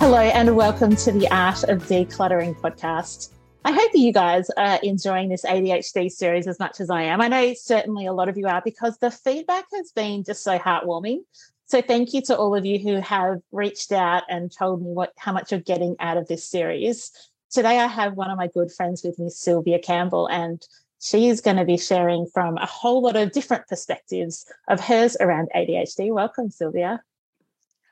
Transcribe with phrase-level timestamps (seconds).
[0.00, 3.34] Hello and welcome to the Art of Decluttering podcast.
[3.66, 7.20] I hope you guys are enjoying this ADHD series as much as I am.
[7.20, 10.58] I know certainly a lot of you are because the feedback has been just so
[10.58, 11.18] heartwarming.
[11.66, 15.12] So thank you to all of you who have reached out and told me what
[15.18, 17.12] how much you're getting out of this series.
[17.50, 20.66] Today I have one of my good friends with me, Sylvia Campbell, and
[20.98, 25.18] she is going to be sharing from a whole lot of different perspectives of hers
[25.20, 26.10] around ADHD.
[26.10, 27.02] Welcome, Sylvia.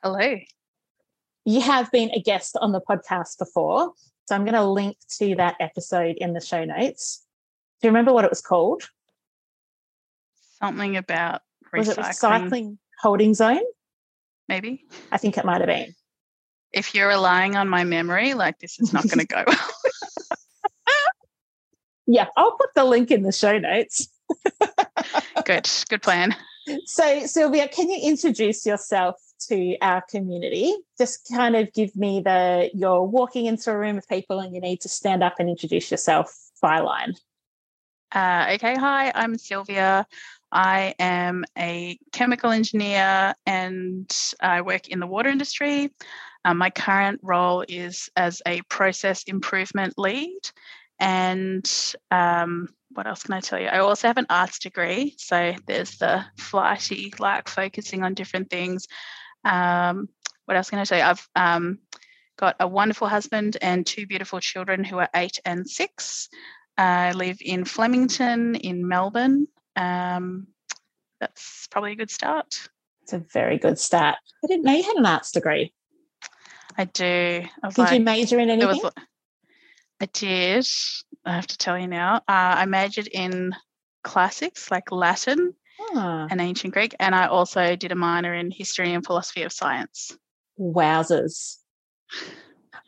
[0.01, 0.39] Hello.
[1.45, 3.93] You have been a guest on the podcast before,
[4.25, 7.25] so I'm going to link to that episode in the show notes.
[7.81, 8.83] Do you remember what it was called?
[10.61, 11.41] Something about
[11.73, 11.77] recycling.
[11.77, 13.63] Was it recycling holding zone?
[14.47, 14.85] Maybe.
[15.11, 15.93] I think it might have been.
[16.71, 19.57] If you're relying on my memory, like this is not going to go well.
[22.07, 24.09] yeah, I'll put the link in the show notes.
[25.45, 26.35] good, good plan.
[26.85, 29.15] So, Sylvia, can you introduce yourself
[29.47, 30.75] to our community?
[30.97, 34.61] Just kind of give me the you're walking into a room of people and you
[34.61, 37.15] need to stand up and introduce yourself byline.
[38.11, 40.05] Uh, okay, hi, I'm Sylvia.
[40.51, 44.11] I am a chemical engineer and
[44.41, 45.93] I work in the water industry.
[46.43, 50.39] Um, my current role is as a process improvement lead.
[50.99, 51.69] And
[52.11, 53.67] um, what else can I tell you?
[53.67, 55.15] I also have an arts degree.
[55.17, 58.87] So there's the flighty, like focusing on different things.
[59.43, 60.09] Um,
[60.45, 61.01] what else can I say?
[61.01, 61.79] I've um,
[62.37, 66.29] got a wonderful husband and two beautiful children who are eight and six.
[66.77, 69.47] I live in Flemington in Melbourne.
[69.75, 70.47] Um,
[71.19, 72.69] that's probably a good start.
[73.03, 74.15] It's a very good start.
[74.43, 75.73] I didn't know you had an arts degree.
[76.77, 77.43] I do.
[77.61, 78.81] I did like, you major in anything?
[78.81, 78.93] Was,
[79.99, 80.65] I did.
[81.25, 82.17] I have to tell you now.
[82.17, 83.53] Uh, I majored in
[84.03, 85.53] classics like Latin
[85.95, 86.27] ah.
[86.29, 90.15] and ancient Greek, and I also did a minor in history and philosophy of science.
[90.59, 91.57] Wowzers.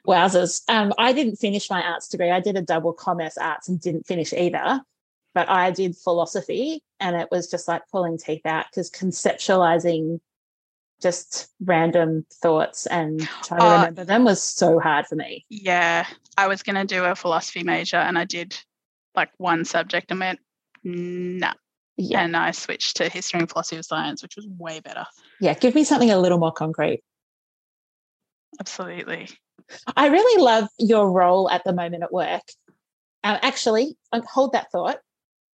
[0.07, 0.61] Wowzers.
[0.67, 2.31] Um, I didn't finish my arts degree.
[2.31, 4.81] I did a double commerce arts and didn't finish either.
[5.33, 10.19] But I did philosophy, and it was just like pulling teeth out because conceptualizing
[11.01, 15.45] just random thoughts and trying to uh, remember them was so hard for me.
[15.49, 16.05] Yeah,
[16.37, 18.57] I was going to do a philosophy major and I did
[19.15, 20.39] like one subject and went,
[20.83, 21.53] nah.
[22.01, 22.21] Yeah.
[22.21, 25.05] And I switched to history and philosophy of science, which was way better.
[25.39, 27.03] Yeah, give me something a little more concrete.
[28.59, 29.29] Absolutely.
[29.95, 32.43] I really love your role at the moment at work.
[33.23, 34.99] Um, actually, hold that thought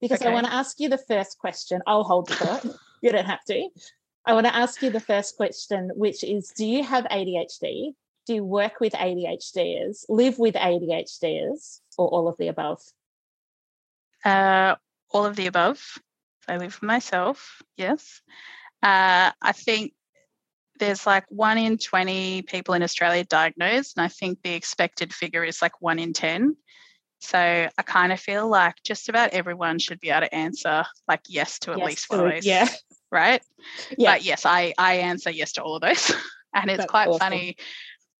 [0.01, 0.29] because okay.
[0.29, 1.81] I want to ask you the first question.
[1.85, 2.65] I'll hold the thought.
[3.01, 3.69] you don't have to.
[4.25, 7.93] I want to ask you the first question, which is Do you have ADHD?
[8.25, 12.81] Do you work with ADHDers, live with ADHDers, or all of the above?
[14.25, 14.75] Uh,
[15.11, 15.97] all of the above.
[16.47, 18.21] I live for myself, yes.
[18.81, 19.93] Uh, I think
[20.79, 25.43] there's like one in 20 people in Australia diagnosed, and I think the expected figure
[25.43, 26.55] is like one in 10.
[27.19, 31.21] So I kind of feel like just about everyone should be able to answer like
[31.27, 32.45] yes to at yes, least one of those.
[32.45, 32.67] Yeah
[33.11, 33.41] right?
[33.97, 34.13] Yeah.
[34.13, 36.11] But yes, I I answer yes to all of those,
[36.53, 37.19] and it's That's quite awesome.
[37.19, 37.57] funny.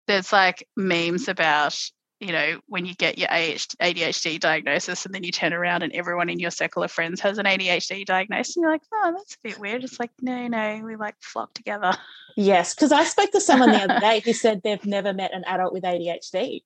[0.07, 1.80] There's like memes about
[2.19, 6.30] you know, when you get your ADHD diagnosis and then you turn around and everyone
[6.30, 9.38] in your circle of friends has an ADHD diagnosis and you're like, oh, that's a
[9.44, 9.84] bit weird.
[9.84, 11.94] It's like, no, no, we like flock together.
[12.36, 15.44] Yes, because I spoke to someone the other day who said they've never met an
[15.46, 16.64] adult with ADHD.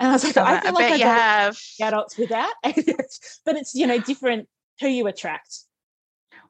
[0.00, 3.56] And I was like, I feel I like I you have adults without ADHD, but
[3.56, 4.48] it's, you know, different
[4.80, 5.54] who you attract.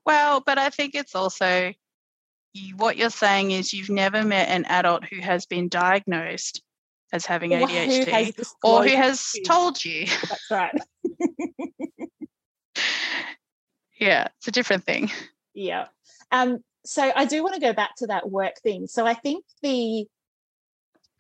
[0.07, 1.73] Well, but I think it's also
[2.77, 6.63] what you're saying is you've never met an adult who has been diagnosed
[7.13, 10.07] as having or ADHD who or who has told you.
[10.07, 10.81] That's right.
[13.99, 15.11] yeah, it's a different thing.
[15.55, 15.87] Yeah.
[16.31, 18.87] Um, so I do want to go back to that work thing.
[18.87, 20.07] So I think the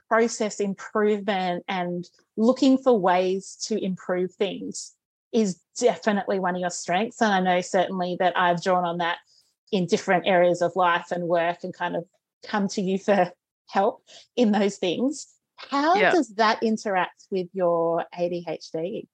[0.08, 4.94] process improvement and looking for ways to improve things
[5.32, 7.20] is definitely one of your strengths.
[7.20, 9.19] And I know certainly that I've drawn on that
[9.70, 12.06] in different areas of life and work and kind of
[12.46, 13.31] come to you for
[13.69, 14.02] help
[14.37, 15.26] in those things.
[15.58, 16.12] How yeah.
[16.12, 19.06] does that interact with your ADHD?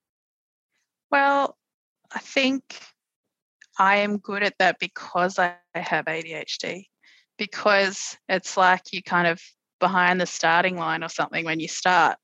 [1.11, 1.57] Well,
[2.13, 2.81] I think
[3.79, 6.85] I am good at that because I have ADHD,
[7.39, 9.41] because it's like you're kind of
[9.81, 12.19] behind the starting line or something when you start.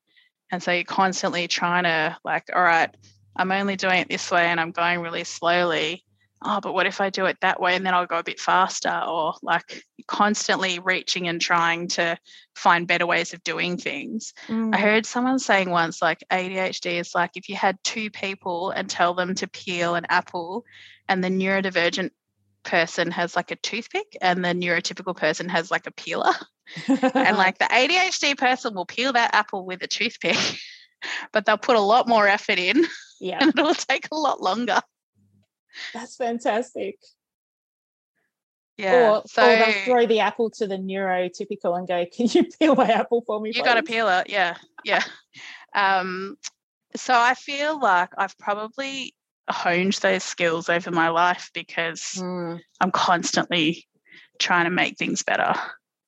[0.51, 2.95] And so you're constantly trying to, like, all right,
[3.35, 6.03] I'm only doing it this way and I'm going really slowly
[6.43, 8.39] oh, but what if I do it that way and then I'll go a bit
[8.39, 9.01] faster?
[9.07, 12.17] Or like constantly reaching and trying to
[12.55, 14.33] find better ways of doing things.
[14.47, 14.73] Mm.
[14.73, 18.89] I heard someone saying once, like ADHD is like if you had two people and
[18.89, 20.65] tell them to peel an apple
[21.07, 22.11] and the neurodivergent
[22.63, 26.33] person has like a toothpick and the neurotypical person has like a peeler.
[26.87, 30.37] and like the ADHD person will peel that apple with a toothpick,
[31.31, 32.85] but they'll put a lot more effort in.
[33.19, 33.37] Yeah.
[33.39, 34.81] And it'll take a lot longer.
[35.93, 36.97] That's fantastic.
[38.77, 39.11] Yeah.
[39.11, 42.75] Or, so or they'll throw the apple to the neurotypical and go, "Can you peel
[42.75, 44.29] my apple for me?" You got to peel it.
[44.29, 45.03] Yeah, yeah.
[45.75, 46.37] Um,
[46.95, 49.13] so I feel like I've probably
[49.49, 52.59] honed those skills over my life because mm.
[52.79, 53.87] I'm constantly
[54.39, 55.53] trying to make things better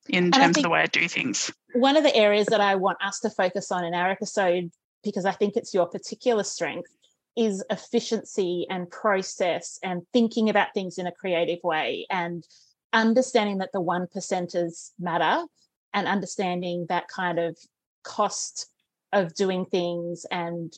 [0.10, 1.52] in and terms of the way I do things.
[1.74, 4.72] One of the areas that I want us to focus on in our episode,
[5.04, 6.92] because I think it's your particular strength,
[7.36, 12.46] is efficiency and process and thinking about things in a creative way and
[12.92, 15.46] understanding that the one percenters matter
[15.94, 17.58] and understanding that kind of
[18.04, 18.68] cost
[19.12, 20.78] of doing things and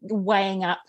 [0.00, 0.82] weighing up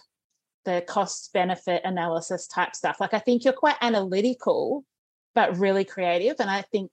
[0.65, 2.99] the cost benefit analysis type stuff.
[2.99, 4.83] Like I think you're quite analytical,
[5.33, 6.37] but really creative.
[6.39, 6.91] And I think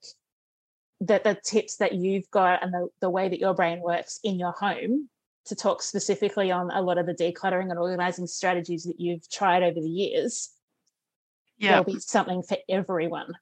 [1.01, 4.39] that the tips that you've got and the, the way that your brain works in
[4.39, 5.09] your home
[5.45, 9.63] to talk specifically on a lot of the decluttering and organizing strategies that you've tried
[9.63, 10.49] over the years,
[11.57, 11.71] yeah.
[11.71, 13.33] there'll be something for everyone.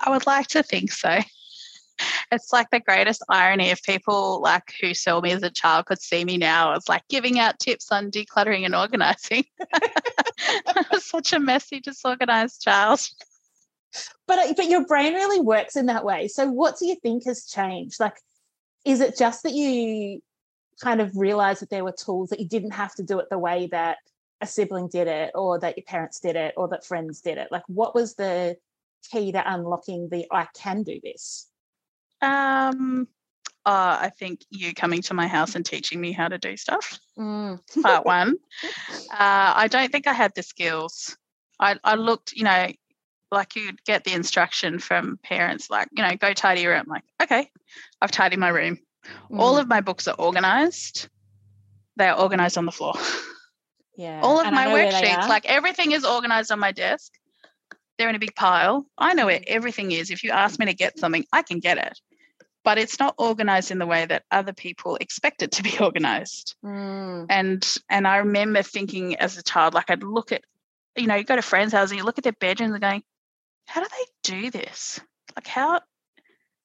[0.00, 1.20] I would like to think so.
[2.32, 6.00] It's like the greatest irony if people like who saw me as a child could
[6.00, 9.44] see me now as like giving out tips on decluttering and organizing.
[10.98, 13.00] such a messy, disorganized child.
[14.26, 16.26] But uh, but your brain really works in that way.
[16.26, 18.00] So what do you think has changed?
[18.00, 18.16] Like,
[18.84, 20.20] is it just that you
[20.80, 23.38] kind of realize that there were tools that you didn't have to do it the
[23.38, 23.98] way that
[24.40, 27.48] a sibling did it or that your parents did it or that friends did it
[27.50, 28.56] like what was the
[29.10, 31.48] key to unlocking the i can do this
[32.22, 33.06] um
[33.66, 36.98] uh, I think you coming to my house and teaching me how to do stuff.
[37.18, 37.60] Mm.
[37.82, 38.36] Part one.
[39.10, 41.16] Uh, I don't think I had the skills.
[41.58, 42.66] I, I looked, you know,
[43.30, 46.84] like you'd get the instruction from parents, like, you know, go tidy your room.
[46.86, 47.50] Like, okay,
[48.02, 48.78] I've tidied my room.
[49.30, 49.38] Mm.
[49.38, 51.08] All of my books are organized.
[51.96, 52.94] They are organized on the floor.
[53.96, 54.20] Yeah.
[54.22, 57.12] All of and my worksheets, like everything is organized on my desk.
[57.96, 58.86] They're in a big pile.
[58.98, 60.10] I know where everything is.
[60.10, 62.00] If you ask me to get something, I can get it.
[62.64, 66.56] But it's not organized in the way that other people expect it to be organized.
[66.64, 67.26] Mm.
[67.30, 70.42] And and I remember thinking as a child, like I'd look at,
[70.96, 73.02] you know, you go to friends' houses and you look at their bedrooms and going,
[73.66, 75.00] how do they do this?
[75.36, 75.80] Like how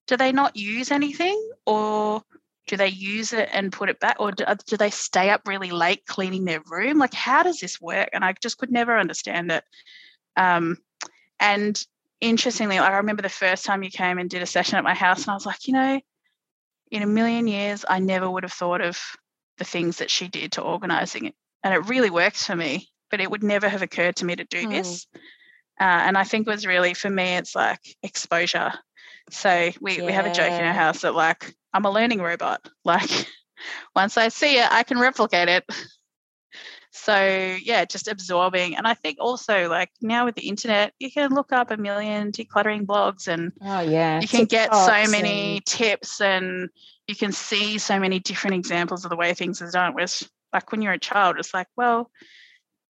[0.10, 2.24] do they not use anything or
[2.68, 5.42] do they use it and put it back or do, uh, do, they stay up
[5.46, 6.98] really late cleaning their room?
[6.98, 8.10] Like how does this work?
[8.12, 9.64] And i just could never understand it.
[10.36, 10.78] Um,
[11.40, 11.82] and
[12.22, 15.22] interestingly i remember the first time you came and did a session at my house
[15.22, 15.98] and i was like you know
[16.92, 19.00] in a million years i never would have thought of
[19.58, 21.36] the things that she did to organizing it.
[21.64, 24.44] And it really worked for me but it would never have occurred to me to
[24.44, 24.70] do mm.
[24.70, 25.08] this.
[25.80, 28.74] Uh, and i think it was really for me it's like exposure
[29.34, 30.06] so we, yeah.
[30.06, 32.68] we have a joke in our house that like I'm a learning robot.
[32.84, 33.10] Like
[33.96, 35.66] once I see it, I can replicate it.
[36.92, 41.34] so yeah just absorbing and i think also like now with the internet you can
[41.34, 45.66] look up a million decluttering blogs and oh yeah you can get so many and...
[45.66, 46.68] tips and
[47.08, 50.72] you can see so many different examples of the way things are done whereas like
[50.72, 52.10] when you're a child it's like well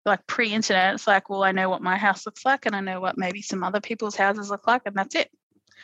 [0.06, 3.02] like pre-internet it's like well i know what my house looks like and i know
[3.02, 5.30] what maybe some other people's houses look like and that's it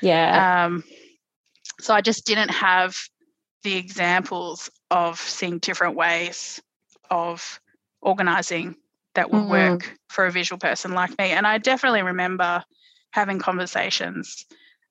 [0.02, 0.84] yeah um
[1.80, 2.96] so i just didn't have
[3.64, 6.62] the examples of seeing different ways
[7.10, 7.60] of
[8.02, 8.76] organizing
[9.16, 9.72] that would mm-hmm.
[9.72, 11.32] work for a visual person like me.
[11.32, 12.64] And I definitely remember
[13.12, 14.46] having conversations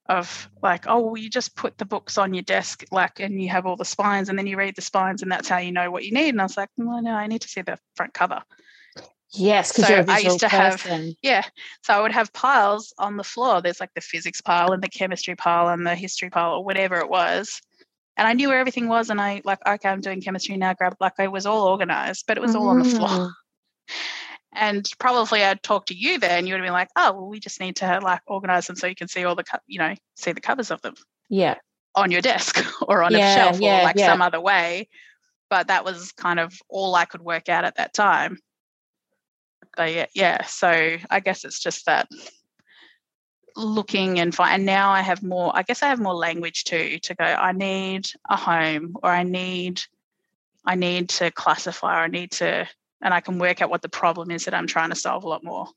[0.06, 3.48] of like, oh, well, you just put the books on your desk, like, and you
[3.48, 5.90] have all the spines, and then you read the spines, and that's how you know
[5.90, 6.30] what you need.
[6.30, 8.42] And I was like, well, no, I need to see the front cover.
[9.36, 11.06] Yes, because so I used to person.
[11.06, 11.44] have yeah.
[11.82, 13.60] So I would have piles on the floor.
[13.60, 16.96] There's like the physics pile and the chemistry pile and the history pile or whatever
[16.96, 17.60] it was
[18.16, 19.10] and I knew where everything was.
[19.10, 20.74] And I like, okay, I'm doing chemistry now.
[20.74, 22.60] Grab like I was all organized, but it was mm.
[22.60, 23.08] all on the floor.
[23.08, 23.30] Mm.
[24.56, 26.46] And probably I'd talk to you then.
[26.46, 28.86] You would have been like, oh, well, we just need to like organize them so
[28.86, 30.94] you can see all the, you know, see the covers of them.
[31.28, 31.56] Yeah.
[31.96, 34.06] On your desk or on yeah, a shelf yeah, or like yeah.
[34.06, 34.88] some other way.
[35.50, 38.38] But that was kind of all I could work out at that time.
[39.76, 40.44] But yeah.
[40.44, 42.08] So I guess it's just that
[43.56, 46.98] looking and find and now I have more I guess I have more language too
[46.98, 49.80] to go I need a home or I need
[50.66, 52.66] I need to classify or I need to
[53.02, 55.28] and I can work out what the problem is that I'm trying to solve a
[55.28, 55.68] lot more.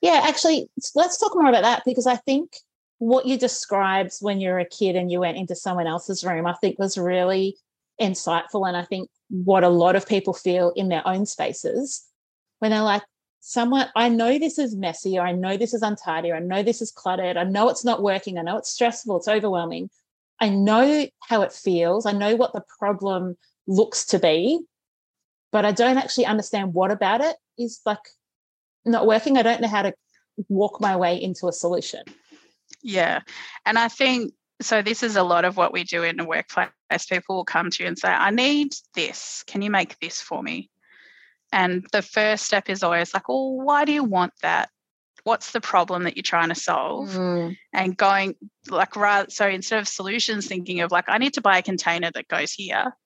[0.00, 2.58] Yeah, actually let's talk more about that because I think
[2.98, 6.46] what you described when you were a kid and you went into someone else's room
[6.46, 7.56] I think was really
[8.00, 12.04] insightful and I think what a lot of people feel in their own spaces
[12.60, 13.02] when they're like
[13.40, 16.62] someone i know this is messy or i know this is untidy or i know
[16.62, 19.90] this is cluttered i know it's not working i know it's stressful it's overwhelming.
[20.38, 24.60] I know how it feels i know what the problem looks to be
[25.50, 27.98] but i don't actually understand what about it is like
[28.84, 29.36] not working.
[29.36, 29.94] I don't know how to
[30.48, 32.02] walk my way into a solution.
[32.82, 33.20] Yeah
[33.64, 36.70] and i think so this is a lot of what we do in the workplace.
[37.08, 39.42] People will come to you and say i need this.
[39.46, 40.70] Can you make this for me
[41.52, 44.70] and the first step is always like, well, why do you want that?
[45.24, 47.10] What's the problem that you're trying to solve?
[47.10, 47.56] Mm.
[47.72, 48.36] And going
[48.68, 52.10] like rather so instead of solutions, thinking of like, I need to buy a container
[52.12, 52.96] that goes here.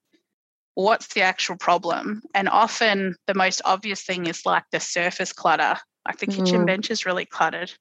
[0.75, 2.23] What's the actual problem?
[2.35, 5.77] And often the most obvious thing is like the surface clutter.
[6.07, 6.67] Like the kitchen mm.
[6.67, 7.73] bench is really cluttered.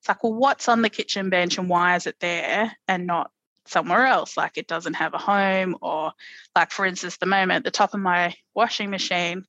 [0.00, 3.30] It's like, well, what's on the kitchen bench and why is it there and not
[3.66, 6.12] somewhere else like it doesn't have a home or
[6.56, 9.44] like for instance the moment the top of my washing machine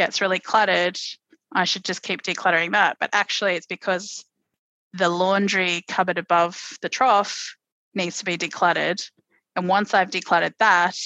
[0.00, 0.98] gets really cluttered,
[1.52, 2.96] I should just keep decluttering that.
[2.98, 4.24] But actually, it's because
[4.94, 7.54] the laundry cupboard above the trough
[7.94, 9.06] needs to be decluttered.
[9.56, 10.96] And once I've decluttered that,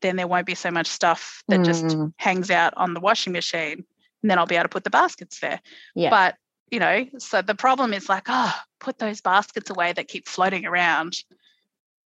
[0.00, 1.64] then there won't be so much stuff that mm.
[1.64, 3.84] just hangs out on the washing machine.
[4.22, 5.60] And then I'll be able to put the baskets there.
[5.94, 6.10] Yeah.
[6.10, 6.34] But,
[6.68, 10.66] you know, so the problem is like, oh, put those baskets away that keep floating
[10.66, 11.14] around.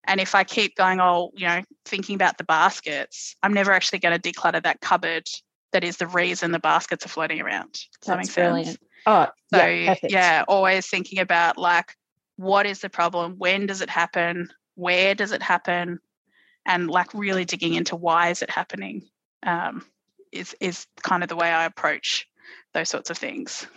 [0.03, 3.99] And if I keep going, oh, you know, thinking about the baskets, I'm never actually
[3.99, 5.29] going to declutter that cupboard
[5.75, 7.73] that is the reason the baskets are floating around.
[7.73, 8.67] Does That's that make brilliant.
[8.67, 8.77] sense?
[9.05, 11.97] Oh, so yeah, yeah, always thinking about like
[12.37, 15.99] what is the problem, when does it happen, where does it happen,
[16.65, 19.03] and like really digging into why is it happening
[19.43, 19.83] um,
[20.31, 22.25] is is kind of the way I approach
[22.73, 23.67] those sorts of things.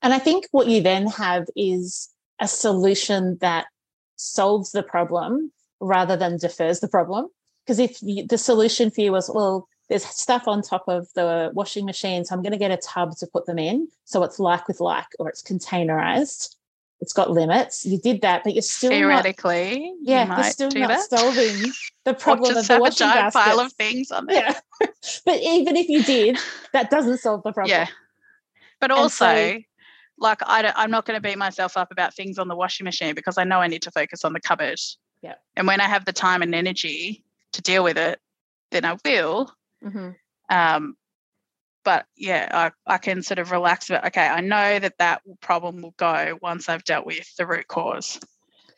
[0.00, 2.08] And I think what you then have is
[2.40, 3.66] a solution that
[4.14, 5.50] solves the problem
[5.80, 7.26] rather than defers the problem.
[7.64, 11.50] Because if you, the solution for you was, well, there's stuff on top of the
[11.54, 12.24] washing machine.
[12.24, 13.88] So I'm going to get a tub to put them in.
[14.04, 16.54] So it's like with like, or it's containerized.
[17.00, 17.86] It's got limits.
[17.86, 21.02] You did that, but you're still theoretically, not, yeah, you are still not that.
[21.08, 21.72] solving
[22.04, 23.38] the problem of the washing basket.
[23.38, 24.56] pile of things on there.
[24.80, 24.88] Yeah.
[25.24, 26.38] but even if you did,
[26.72, 27.70] that doesn't solve the problem.
[27.70, 27.86] Yeah.
[28.80, 29.58] But also, so,
[30.18, 33.14] like I I'm not going to beat myself up about things on the washing machine
[33.14, 34.80] because I know I need to focus on the cupboard.
[35.22, 35.34] Yeah.
[35.54, 38.20] And when I have the time and energy to deal with it,
[38.72, 39.52] then I will.
[39.84, 40.10] Mm-hmm.
[40.50, 40.96] Um,
[41.84, 42.48] but yeah,
[42.86, 46.38] I, I can sort of relax about, okay, I know that that problem will go
[46.42, 48.20] once I've dealt with the root cause.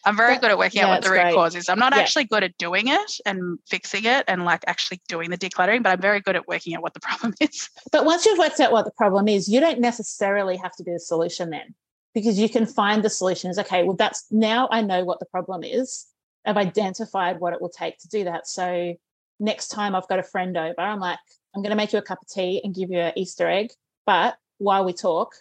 [0.04, 1.35] I'm very good at working yeah, out what the root great.
[1.35, 1.69] cause is.
[1.69, 2.00] I'm not yeah.
[2.00, 5.90] actually good at doing it and fixing it and like actually doing the decluttering, but
[5.90, 7.69] I'm very good at working out what the problem is.
[7.92, 10.92] But once you've worked out what the problem is, you don't necessarily have to do
[10.92, 11.75] the solution then
[12.14, 15.26] because you can find the solution is okay, well, that's now I know what the
[15.26, 16.07] problem is.
[16.47, 18.47] I've identified what it will take to do that.
[18.47, 18.95] So
[19.40, 21.18] next time I've got a friend over, I'm like,
[21.54, 23.73] I'm going to make you a cup of tea and give you an Easter egg.
[24.06, 25.35] But while we talk,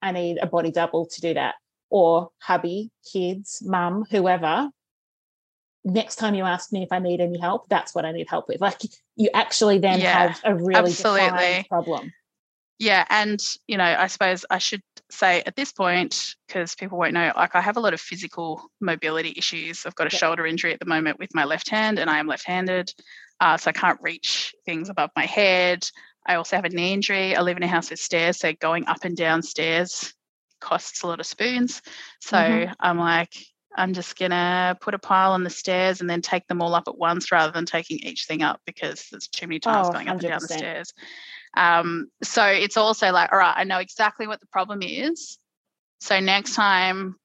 [0.00, 1.56] I need a body double to do that.
[1.90, 4.70] Or hubby, kids, mum, whoever.
[5.84, 8.48] Next time you ask me if I need any help, that's what I need help
[8.48, 8.60] with.
[8.60, 8.80] Like
[9.16, 11.66] you actually then yeah, have a really absolutely.
[11.68, 12.12] problem.
[12.78, 17.14] yeah, and you know, I suppose I should say at this point because people won't
[17.14, 17.32] know.
[17.36, 19.86] Like, I have a lot of physical mobility issues.
[19.86, 20.18] I've got a yeah.
[20.18, 22.92] shoulder injury at the moment with my left hand, and I am left-handed,
[23.40, 25.88] uh, so I can't reach things above my head.
[26.26, 27.36] I also have a knee injury.
[27.36, 30.12] I live in a house with stairs, so going up and down stairs
[30.60, 31.82] costs a lot of spoons.
[32.20, 32.72] So mm-hmm.
[32.80, 33.32] I'm like,
[33.76, 36.88] I'm just gonna put a pile on the stairs and then take them all up
[36.88, 40.08] at once rather than taking each thing up because there's too many times oh, going
[40.08, 40.20] up 100%.
[40.20, 40.94] and down the stairs.
[41.56, 45.38] Um, so it's also like, all right, I know exactly what the problem is.
[46.00, 47.16] So next time,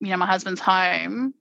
[0.00, 1.34] you know, my husband's home,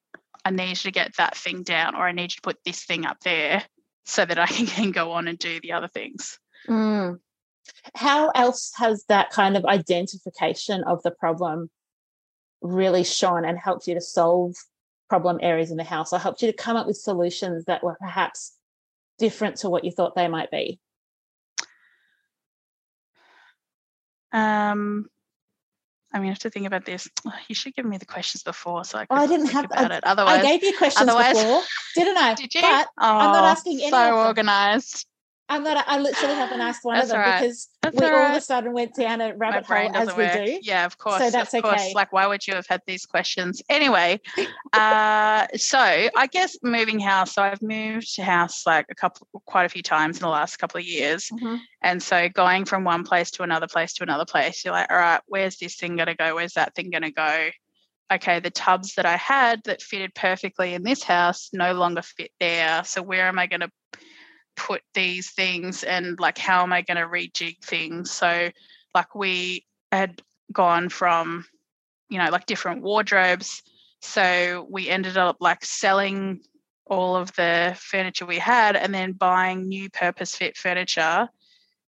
[0.45, 2.83] I need you to get that thing down, or I need you to put this
[2.83, 3.63] thing up there
[4.05, 6.39] so that I can go on and do the other things.
[6.67, 7.19] Mm.
[7.95, 11.69] How else has that kind of identification of the problem
[12.62, 14.55] really shone and helped you to solve
[15.10, 17.95] problem areas in the house or helped you to come up with solutions that were
[18.00, 18.57] perhaps
[19.19, 20.79] different to what you thought they might be?
[24.31, 25.07] Um,
[26.13, 27.10] I mean, I have to think about this.
[27.48, 29.08] You should give me the questions before, so I.
[29.10, 30.03] Oh, I didn't have about I, it.
[30.05, 31.62] Otherwise, I gave you questions before,
[31.96, 32.34] didn't I?
[32.41, 32.62] Did you?
[32.62, 33.91] But oh, I'm not oh, asking any.
[33.91, 35.08] So organized.
[35.53, 35.86] I'm not.
[35.88, 37.41] I literally haven't asked one that's of them right.
[37.41, 38.31] because that's we all, all right.
[38.31, 40.45] of a sudden went down a rabbit hole as we work.
[40.45, 40.60] do.
[40.63, 41.19] Yeah, of course.
[41.19, 41.77] So that's of okay.
[41.77, 41.93] Course.
[41.93, 44.19] Like, why would you have had these questions anyway?
[44.74, 47.36] uh, so I guess moving house.
[47.36, 50.79] So I've moved house like a couple, quite a few times in the last couple
[50.79, 51.57] of years, mm-hmm.
[51.83, 54.98] and so going from one place to another place to another place, you're like, all
[54.98, 56.33] right, where's this thing going to go?
[56.33, 57.50] Where's that thing going to go?
[58.12, 62.29] okay, the tubs that I had that fitted perfectly in this house no longer fit
[62.39, 62.83] there.
[62.83, 63.72] So where am I going to
[64.55, 68.12] put these things and like how am I going to rejig things?
[68.12, 68.50] So
[68.93, 71.45] like we had gone from
[72.10, 73.63] you know like different wardrobes
[74.03, 76.41] so we ended up like selling
[76.86, 81.29] all of the furniture we had and then buying new purpose fit furniture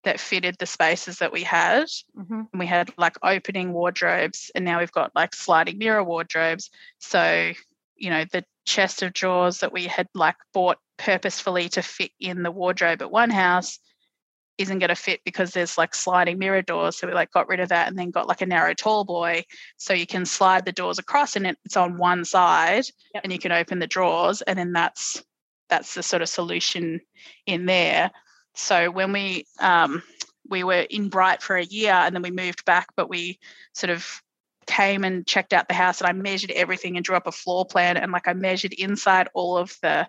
[0.05, 1.87] that fitted the spaces that we had.
[2.17, 2.41] Mm-hmm.
[2.53, 6.69] And we had like opening wardrobes, and now we've got like sliding mirror wardrobes.
[6.99, 7.51] So,
[7.97, 12.43] you know, the chest of drawers that we had like bought purposefully to fit in
[12.43, 13.79] the wardrobe at one house
[14.57, 16.97] isn't going to fit because there's like sliding mirror doors.
[16.97, 19.43] So we like got rid of that and then got like a narrow tall boy.
[19.77, 23.23] So you can slide the doors across and it's on one side yep.
[23.23, 25.21] and you can open the drawers and then that's
[25.67, 27.01] that's the sort of solution
[27.45, 28.11] in there.
[28.55, 30.03] So when we um,
[30.47, 33.39] we were in Bright for a year and then we moved back, but we
[33.73, 34.21] sort of
[34.67, 37.65] came and checked out the house and I measured everything and drew up a floor
[37.65, 40.07] plan and like I measured inside all of the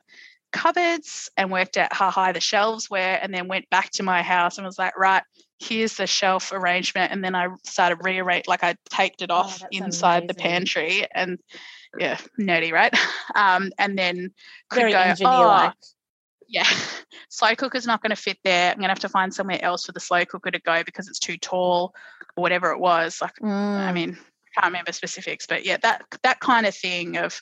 [0.52, 4.22] cupboards and worked out how high the shelves were and then went back to my
[4.22, 5.22] house and was like right
[5.58, 9.68] here's the shelf arrangement and then i started rearrange like i taped it off oh,
[9.70, 10.26] inside amazing.
[10.28, 11.38] the pantry and
[11.98, 12.94] yeah nerdy right
[13.34, 14.30] um, and then
[14.70, 15.72] could Very go oh,
[16.48, 16.66] yeah
[17.28, 19.84] slow cooker's not going to fit there i'm going to have to find somewhere else
[19.84, 21.92] for the slow cooker to go because it's too tall
[22.36, 23.94] or whatever it was like i Mm.
[23.94, 27.40] mean I can't remember specifics but yeah that that kind of thing of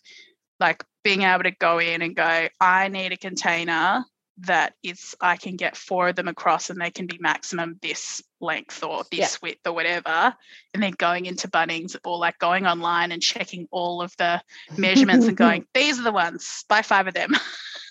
[0.61, 4.05] like being able to go in and go, I need a container
[4.39, 8.23] that is I can get four of them across and they can be maximum this
[8.41, 9.37] length or this Yeah.
[9.43, 10.35] width or whatever.
[10.73, 14.43] And then going into Bunnings or like going online and checking all of the
[14.79, 17.33] measurements and going, these are the ones, buy five of them.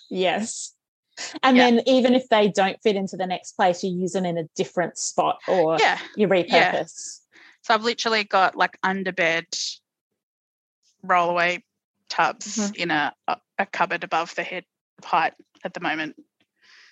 [0.09, 0.73] Yes.
[1.41, 1.71] And Yeah.
[1.71, 4.43] then even if they don't fit into the next place, you use them in a
[4.55, 5.97] different spot or yeah.
[6.15, 7.21] you repurpose.
[7.63, 9.45] So I've literally got like underbed
[11.05, 11.63] rollaway
[12.09, 12.75] tubs Mhm.
[12.75, 13.13] in a,
[13.57, 14.65] a cupboard above the head
[15.03, 16.15] height at the moment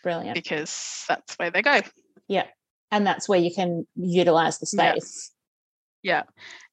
[0.02, 0.34] Brilliant.
[0.34, 1.82] because that's where they go.
[2.28, 2.48] Yeah.
[2.90, 4.94] And that's where you can utilize the Yeah.
[4.94, 5.32] space.
[6.04, 6.24] Yeah.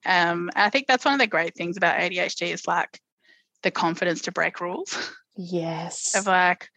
[0.07, 3.01] Um, I think that's one of the great things about ADHD is like
[3.63, 4.97] the confidence to break rules
[5.37, 6.15] Yes.
[6.15, 6.71] of like,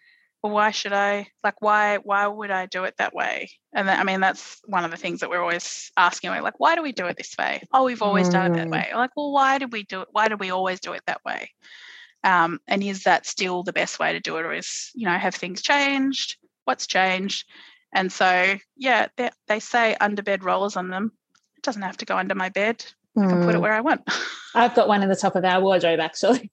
[0.43, 3.49] well, why should I like why why would I do it that way?
[3.73, 6.59] And then, I mean that's one of the things that we're always asking we're like,
[6.59, 7.61] why do we do it this way?
[7.73, 8.71] Oh, we've always done it that Mm.
[8.71, 8.87] way.
[8.95, 10.07] Like, well, why did we do it?
[10.11, 11.51] Why do we always do it that way?
[12.23, 15.17] Um, and is that still the best way to do it, or is you know
[15.17, 16.37] have things changed?
[16.65, 17.45] What's changed?
[17.93, 21.11] And so yeah, they, they say underbed rollers on them.
[21.57, 22.83] It doesn't have to go under my bed.
[23.17, 23.61] I can put it Mm.
[23.61, 24.01] where I want.
[24.55, 26.51] I've got one in the top of our wardrobe actually.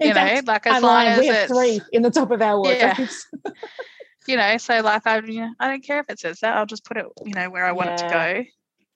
[0.00, 2.60] In you know, like as long as we have three in the top of our
[2.66, 2.96] Yeah.
[4.26, 6.56] you know, so like I, you know, I don't care if it says that.
[6.56, 8.44] I'll just put it, you know, where I want it to go,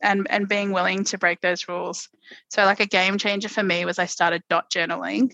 [0.02, 2.08] and and being willing to break those rules.
[2.50, 5.32] So like a game changer for me was I started dot journaling.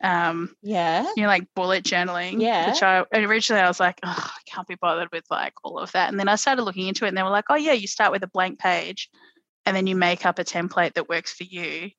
[0.00, 1.10] Um, yeah.
[1.16, 2.40] you know, like bullet journaling.
[2.40, 2.70] Yeah.
[2.70, 5.90] Which I originally I was like, oh, I can't be bothered with like all of
[5.92, 6.08] that.
[6.08, 8.12] And then I started looking into it, and they were like, oh yeah, you start
[8.12, 9.08] with a blank page,
[9.66, 11.90] and then you make up a template that works for you.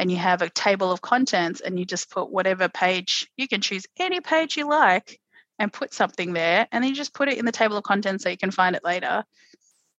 [0.00, 3.60] And you have a table of contents, and you just put whatever page you can
[3.60, 5.20] choose any page you like,
[5.58, 8.24] and put something there, and then you just put it in the table of contents
[8.24, 9.24] so you can find it later.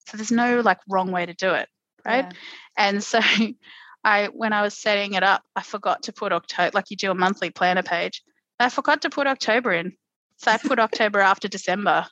[0.08, 1.70] So there's no like wrong way to do it,
[2.04, 2.26] right?
[2.26, 2.38] Yeah.
[2.78, 3.20] And so
[4.04, 7.12] I when I was setting it up, I forgot to put October like you do
[7.12, 8.24] a monthly planner page.
[8.60, 9.94] I forgot to put October in.
[10.38, 12.08] So I put October after December.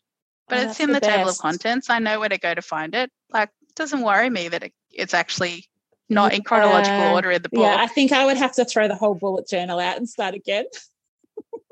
[0.47, 1.89] But Oh, it's in the, table of contents.
[1.89, 3.11] I know where to go to find it.
[3.31, 5.65] Like doesn't worry me that it, it's actually
[6.09, 7.13] not in chronological Yeah.
[7.13, 7.61] order in the book.
[7.61, 10.33] Yeah, I think I would have to throw the whole bullet journal out and start
[10.35, 10.65] again.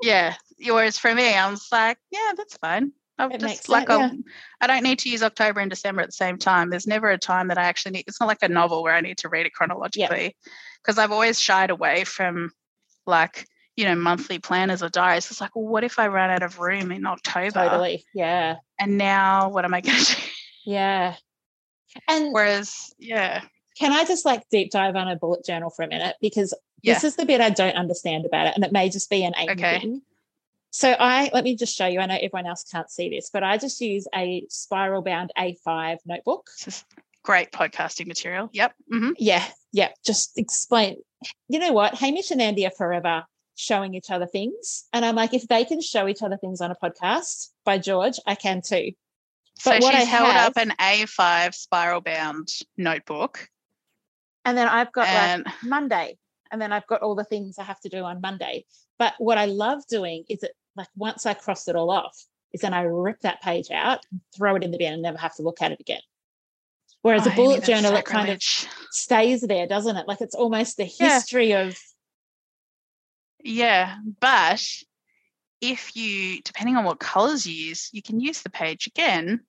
[0.02, 0.34] Yeah.
[0.58, 2.92] yours for me, I was like, yeah, that's fine.
[3.18, 6.02] I'm It just like um, sense, I'll- I don't need to use October and December
[6.02, 6.70] at the same time.
[6.70, 8.04] There's never a time that I actually need.
[8.06, 10.36] It's not like a novel where I need to read it chronologically,
[10.82, 12.52] because I've always shied away from
[13.06, 13.46] like
[13.76, 15.30] you know monthly planners or diaries.
[15.30, 17.50] It's like, well, what if I run out of room in October?
[17.50, 18.04] Totally.
[18.14, 18.56] Yeah.
[18.78, 20.22] And now what am I going to do?
[20.64, 21.16] Yeah.
[22.08, 23.42] And Whereas, yeah,
[23.78, 26.16] can I just like deep dive on a bullet journal for a minute?
[26.20, 29.08] Because yeah, this is the bit I don't understand about it, and it may just
[29.10, 29.80] be an Amy Okay.
[29.80, 30.02] thing.
[30.70, 32.00] So I let me just show you.
[32.00, 35.98] I know everyone else can't see this, but I just use a spiral bound A5
[36.06, 36.48] notebook.
[37.22, 38.48] great podcasting material.
[38.52, 38.74] Yep.
[38.90, 39.90] hmm Yeah, yeah.
[40.04, 40.96] Just explain.
[41.48, 41.94] You know what?
[41.94, 43.24] Hamish and Andy are forever
[43.56, 44.84] showing each other things.
[44.92, 48.14] And I'm like, if they can show each other things on a podcast by George,
[48.26, 48.92] I can too.
[49.58, 53.48] So But she's I held have- up an A5 spiral bound notebook.
[54.44, 56.18] And then I've got And like Monday,
[56.50, 58.64] and then I've got all the things I have to do on Monday.
[58.98, 62.16] But what I love doing is it like once I cross it all off,
[62.52, 64.00] is then I rip that page out,
[64.36, 66.00] throw it in the bin, and never have to look at it again.
[67.02, 68.42] Whereas Oh, a bullet journal, it kind of
[68.90, 70.08] stays there, doesn't it?
[70.08, 71.14] Like it's almost the Yeah.
[71.14, 71.78] history of
[73.42, 74.66] Yeah, but
[75.60, 79.40] if you, depending on what colors you use, you can use the page again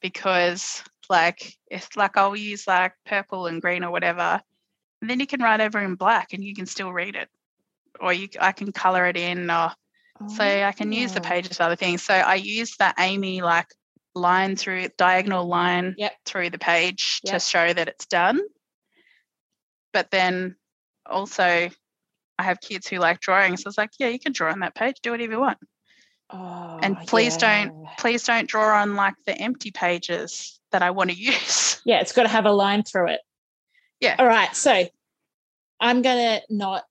[0.00, 4.42] because, like, if like I'll use like purple and green or whatever,
[5.00, 7.28] and then you can write over in black and you can still read it,
[8.00, 9.72] or you I can color it in, or
[10.26, 11.24] so oh, I can use the Oh.
[11.28, 12.02] pages for other things.
[12.02, 13.68] So I use that Amy like
[14.14, 16.12] line through diagonal line Yep.
[16.24, 18.40] through the page to show that it's done.
[19.92, 20.56] But then
[21.06, 21.70] also
[22.38, 23.56] I have kids who like drawing.
[23.56, 25.58] So it's like, yeah, you can draw on that page, do whatever you want.
[26.30, 31.10] Oh, and please don't please don't draw on like the empty pages that I want
[31.10, 31.80] to use.
[31.84, 33.20] Yeah, it's got to have a line through it.
[34.00, 34.16] Yeah.
[34.18, 34.54] All right.
[34.56, 34.84] So
[35.80, 36.84] I'm gonna not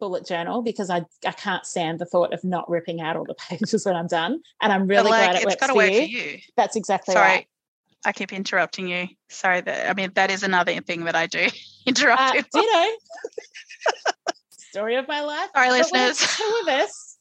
[0.00, 3.34] bullet journal because I I can't stand the thought of not ripping out all the
[3.48, 4.40] pages when I'm done.
[4.62, 5.98] And I'm really like glad it works for work you.
[6.00, 6.38] for you.
[6.56, 7.28] That's exactly Sorry.
[7.28, 7.46] right.
[8.06, 9.08] I keep interrupting you.
[9.28, 11.48] Sorry that I mean that is another thing that I do.
[11.86, 12.62] Interrupt Uh, people.
[12.62, 12.96] ditto.
[14.70, 15.48] Story of my life.
[15.54, 16.36] Sorry, But listeners.
[16.36, 17.16] two of us,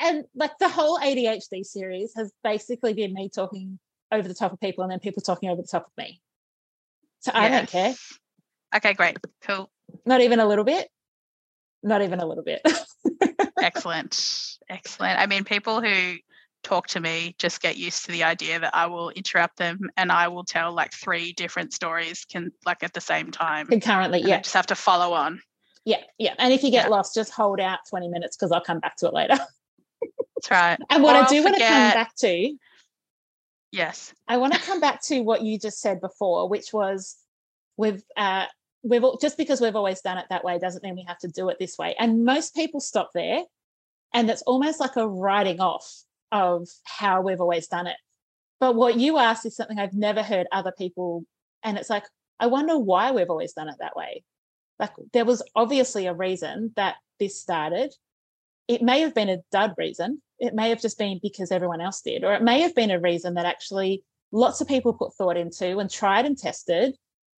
[0.00, 3.78] and like the whole ADHD series has basically been me talking
[4.12, 6.20] over the top of people and then people talking over the top of me.
[7.20, 7.58] So I Yeah.
[7.58, 7.94] don't care.
[8.76, 9.18] Okay, great.
[9.42, 9.70] Cool.
[10.04, 10.88] Not even a little bit.
[11.82, 12.60] Not even a little bit.
[13.62, 14.56] Excellent.
[14.68, 15.18] Excellent.
[15.18, 16.16] I mean, people who
[16.64, 20.10] talk to me just get used to the idea that I will interrupt them and
[20.10, 23.66] I will tell like three different stories can like at the same time.
[23.68, 24.40] Concurrently, I yeah.
[24.40, 25.40] just have to follow on.
[25.84, 26.34] Yeah, yeah.
[26.38, 26.90] And if you get Yeah.
[26.90, 29.38] lost, just hold out 20 minutes because I'll come back to it later.
[29.38, 30.78] That's right.
[30.90, 32.54] And what Or I do want to come back to,
[33.70, 34.14] Yes.
[34.26, 37.16] I want to come back to what you just said before, which was
[37.76, 38.46] we've uh
[38.82, 41.48] we've just because we've always done it that way doesn't mean we have to do
[41.48, 41.94] it this way.
[41.98, 43.42] And most people stop there.
[44.14, 45.86] And it's almost like a writing off
[46.32, 47.96] of how we've always done it.
[48.60, 51.24] But what you asked is something I've never heard other people.
[51.62, 52.04] And it's like,
[52.40, 54.24] I wonder why we've always done it that way.
[54.78, 57.94] Like there was obviously a reason that this started.
[58.66, 60.22] It may have been a dud reason.
[60.38, 63.00] It may have just been because everyone else did, or it may have been a
[63.00, 66.94] reason that actually lots of people put thought into and tried and tested.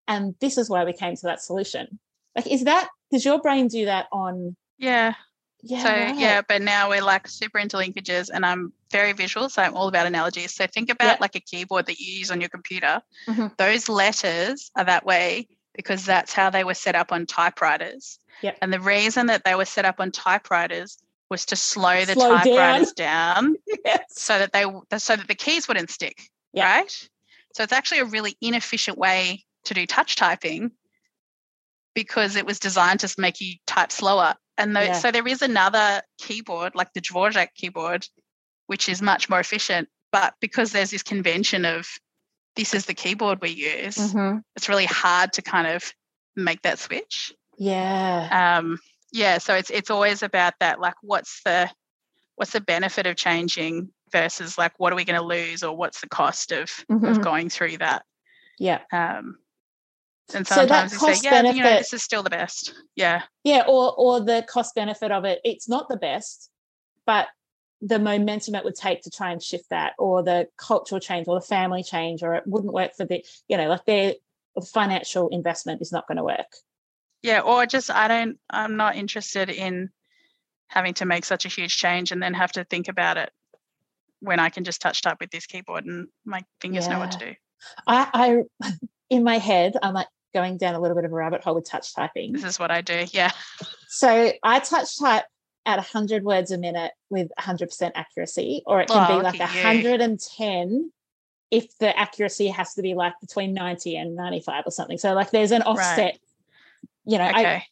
[0.08, 1.98] And this is why we came to that solution.
[2.36, 5.14] Like, is that, does your brain do that on, Yeah.
[5.62, 6.16] yeah, so right.
[6.16, 9.48] yeah, but now we're like super into linkages and I'm very visual.
[9.48, 10.52] So I'm all about analogies.
[10.54, 11.16] So think about Yeah.
[11.20, 13.00] like a keyboard that you use on your computer.
[13.28, 13.56] Mhm.
[13.56, 18.18] Those letters are that way because that's how they were set up on typewriters.
[18.42, 18.58] Yep.
[18.62, 20.98] And the reason that they were set up on typewriters
[21.30, 22.38] was to slow the Slow down.
[22.44, 24.00] typewriters down, Yes.
[24.10, 24.64] so that they
[24.98, 26.20] so that the keys wouldn't stick.
[26.52, 26.78] Yeah.
[26.78, 27.08] Right.
[27.54, 30.72] So it's actually a really inefficient way to do touch typing
[31.94, 34.34] because it was designed to make you type slower.
[34.58, 34.92] And tho- Yeah.
[34.98, 38.06] so there is another keyboard, like the Dvorak keyboard,
[38.66, 39.88] which is much more efficient.
[40.12, 41.88] But because there's this convention of
[42.56, 44.42] this is the keyboard we use, Mhm.
[44.56, 45.92] it's really hard to kind of
[46.36, 47.32] make that switch.
[47.58, 48.58] Yeah.
[48.58, 48.78] Um,
[49.12, 51.70] yeah, so it's it's always about that, like what's the
[52.36, 56.00] what's the benefit of changing versus like what are we going to lose or what's
[56.00, 57.10] the cost of Mhm.
[57.10, 58.04] of going through that.
[58.58, 58.80] Yeah.
[58.92, 59.38] Um,
[60.34, 62.74] and So that sometimes you cost say, yeah, you know, this is still the best.
[62.94, 63.64] Yeah, Yeah.
[63.66, 66.50] Or, or the cost benefit of it, it's not the best,
[67.06, 67.28] but
[67.80, 71.38] the momentum it would take to try and shift that or the cultural change or
[71.40, 74.14] the family change or it wouldn't work for the you know like their
[74.72, 76.56] financial investment is not going to work
[77.22, 79.90] yeah or just i don't i'm not interested in
[80.68, 83.30] having to make such a huge change and then have to think about it
[84.20, 86.92] when i can just touch type with this keyboard and my fingers yeah.
[86.92, 87.34] know what to do
[87.86, 88.70] I, I
[89.10, 91.68] in my head i'm like going down a little bit of a rabbit hole with
[91.68, 93.32] touch typing this is what i do yeah
[93.88, 95.24] so i touch type
[95.66, 100.92] at 100 words a minute with 100% accuracy, or it can oh, be like 110
[101.50, 104.98] if the accuracy has to be like between 90 and 95 or something.
[104.98, 106.20] So like there's an offset, right.
[107.10, 107.56] You know, okay.
[107.56, 107.66] I,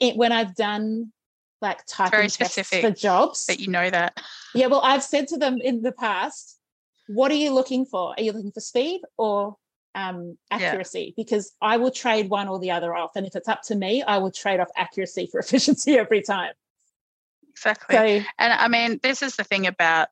[0.00, 1.12] it, when I've done
[1.60, 3.46] like typing tests for jobs.
[3.46, 4.20] that you know that.
[4.54, 6.58] Yeah, well, I've said to them in the past,
[7.06, 8.14] what are you looking for?
[8.16, 9.54] Are you looking for speed or
[9.94, 11.14] um, accuracy?
[11.16, 11.22] Yeah.
[11.24, 13.12] Because I will trade one or the other off.
[13.14, 16.52] And if it's up to me, I will trade off accuracy for efficiency every time.
[17.50, 18.20] Exactly.
[18.20, 20.08] So, and I mean, this is the thing about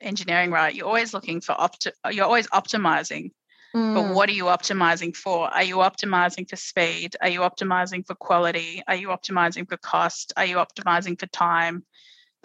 [0.00, 0.72] engineering, right?
[0.72, 1.88] You're always looking for opt.
[2.08, 3.32] You're always optimizing.
[3.74, 3.94] Mm.
[3.94, 5.48] But what are you optimizing for?
[5.48, 7.16] Are you optimizing for speed?
[7.20, 8.82] Are you optimizing for quality?
[8.86, 10.32] Are you optimizing for cost?
[10.36, 11.84] Are you optimizing for time?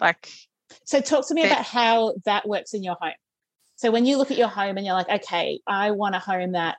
[0.00, 0.28] Like,
[0.84, 3.12] so talk to me about how that works in your home.
[3.76, 6.52] So when you look at your home and you're like, okay, I want a home
[6.52, 6.78] that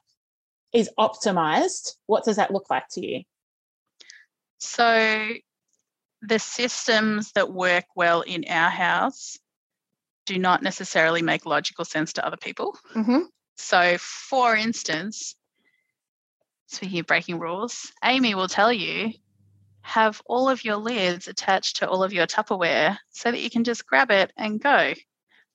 [0.74, 3.24] is optimized, what does that look like to you?
[4.60, 5.30] So
[6.22, 9.38] the systems that work well in our house
[10.26, 12.78] do not necessarily make logical sense to other people.
[12.94, 13.22] Mm-hmm.
[13.58, 15.36] So, for instance,
[16.68, 19.14] speaking of breaking rules, Amy will tell you
[19.82, 23.64] have all of your lids attached to all of your Tupperware so that you can
[23.64, 24.94] just grab it and go,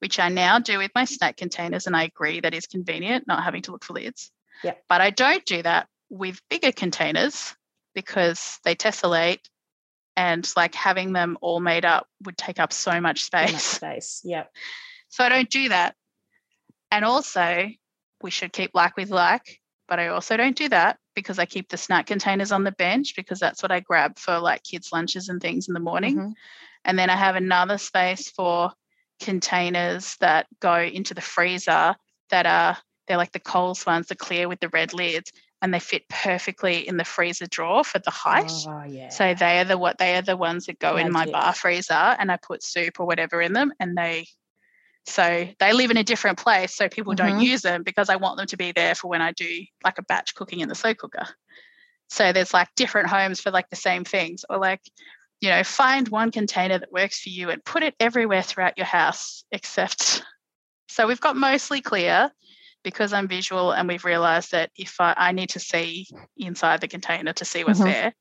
[0.00, 1.86] which I now do with my snack containers.
[1.86, 4.30] And I agree that is convenient, not having to look for lids.
[4.64, 4.74] Yeah.
[4.88, 7.54] But I don't do that with bigger containers
[7.94, 9.48] because they tessellate
[10.16, 13.48] and like having them all made up would take up so much space.
[13.48, 14.44] So much space, yeah.
[15.08, 15.94] So I don't do that.
[16.90, 17.68] And also,
[18.22, 21.68] we should keep like with like, but I also don't do that because I keep
[21.68, 25.28] the snack containers on the bench because that's what I grab for like kids' lunches
[25.28, 26.16] and things in the morning.
[26.16, 26.30] Mm-hmm.
[26.84, 28.72] And then I have another space for
[29.20, 31.94] containers that go into the freezer
[32.30, 32.76] that are
[33.06, 35.30] they're like the Coles ones, the clear with the red lids
[35.62, 38.50] and they fit perfectly in the freezer drawer for the height.
[38.66, 39.08] Oh, yeah.
[39.08, 41.06] So they are the what they are the ones that go Magic.
[41.06, 44.26] in my bar freezer and I put soup or whatever in them and they
[45.06, 47.28] so they live in a different place so people mm-hmm.
[47.28, 49.98] don't use them because I want them to be there for when I do like
[49.98, 51.26] a batch cooking in the slow cooker.
[52.08, 54.80] So there's like different homes for like the same things or like
[55.40, 58.86] you know find one container that works for you and put it everywhere throughout your
[58.86, 60.22] house except
[60.88, 62.30] so we've got mostly clear
[62.86, 66.86] because I'm visual and we've realized that if I, I need to see inside the
[66.86, 67.90] container to see what's mm-hmm.
[67.90, 68.14] there,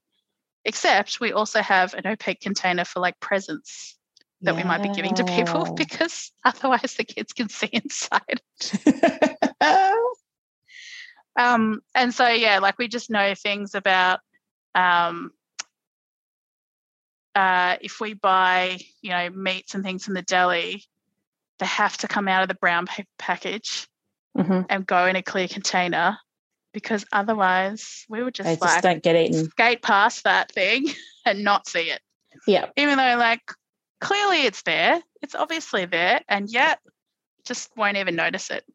[0.65, 3.95] except we also have an opaque container for like presents
[4.41, 4.61] that yeah.
[4.61, 8.41] we might be giving to people because otherwise the kids can see inside.
[11.35, 14.19] um, and so, yeah, like we just know things about
[14.73, 15.31] um,
[17.35, 20.83] uh, if we buy, you know, meats and things from the deli,
[21.59, 23.87] they have to come out of the brown package
[24.37, 24.61] mm-hmm.
[24.69, 26.17] and go in a clear container
[26.73, 29.49] because otherwise we would just, they like don't get eaten.
[29.49, 30.87] skate past that thing
[31.25, 32.01] and not see it.
[32.47, 32.67] Yeah.
[32.75, 33.41] Even though like
[34.01, 36.79] clearly it's there, it's obviously there, and yet
[37.45, 38.65] just won't even notice it.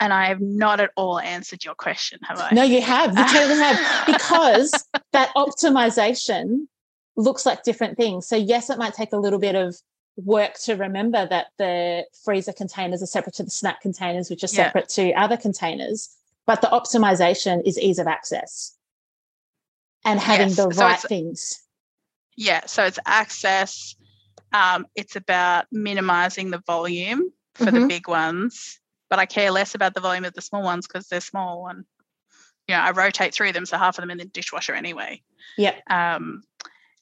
[0.00, 2.50] And I have not at all answered your question, have I?
[2.52, 3.16] No, you have.
[3.18, 4.06] You totally have.
[4.06, 4.72] Because
[5.12, 6.68] that optimization
[7.16, 8.28] looks like different things.
[8.28, 9.76] So yes, it might take a little bit of
[10.16, 14.48] work to remember that the freezer containers are separate to the snack containers, which are
[14.48, 15.04] separate yeah.
[15.04, 16.14] to other containers.
[16.46, 18.76] But the optimization is ease of access
[20.04, 20.56] and having yes.
[20.56, 21.62] the so right things.
[22.36, 23.96] Yeah, so it's access.
[24.52, 27.80] Um, it's about minimizing the volume for mm-hmm.
[27.80, 28.80] the big ones,
[29.10, 31.84] but I care less about the volume of the small ones because they're small and
[32.66, 35.22] you know I rotate through them, so half of them in the dishwasher anyway.
[35.56, 35.74] Yeah.
[35.90, 36.42] Um,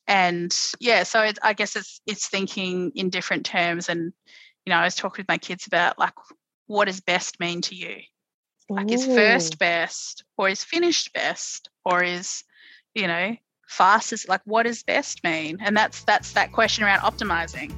[0.09, 4.13] and yeah so it, i guess it's it's thinking in different terms and
[4.65, 6.13] you know i was talking with my kids about like
[6.67, 7.97] what does best mean to you
[8.69, 8.95] like Ooh.
[8.95, 12.45] is first best or is finished best or is
[12.95, 17.75] you know fastest like what does best mean and that's that's that question around optimizing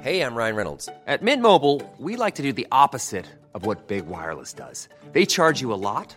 [0.00, 0.88] Hey, I'm Ryan Reynolds.
[1.06, 4.88] At Mint Mobile, we like to do the opposite of what Big Wireless does.
[5.12, 6.16] They charge you a lot,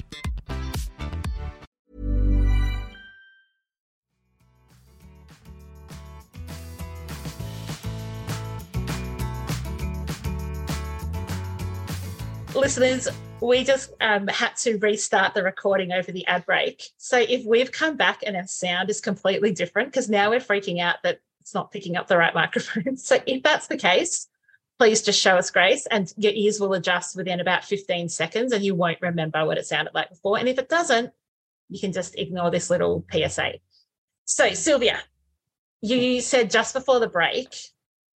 [12.55, 13.07] Listeners,
[13.41, 16.83] we just um, had to restart the recording over the ad break.
[16.97, 20.81] So if we've come back and our sound is completely different, because now we're freaking
[20.81, 22.97] out that it's not picking up the right microphone.
[22.97, 24.27] So if that's the case,
[24.77, 28.63] please just show us grace and your ears will adjust within about 15 seconds and
[28.63, 30.37] you won't remember what it sounded like before.
[30.37, 31.11] And if it doesn't,
[31.69, 33.53] you can just ignore this little PSA.
[34.25, 34.99] So, Sylvia,
[35.81, 37.55] you said just before the break,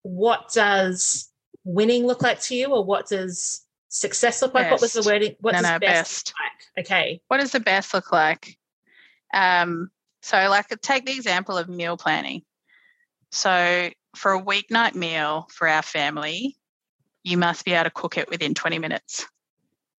[0.01, 1.31] what does
[1.63, 4.71] winning look like to you, or what does success look like?
[4.71, 5.07] What was the Best.
[5.07, 5.35] wording?
[5.39, 6.27] What No, does no, best, best.
[6.27, 6.35] look
[6.77, 6.85] like?
[6.85, 7.21] Okay.
[7.27, 8.57] What does the best look like?
[9.33, 9.89] Um,
[10.21, 12.41] so, like, take the example of meal planning.
[13.31, 16.57] So, for a weeknight meal for our family,
[17.23, 19.25] you must be able to cook it within 20 minutes.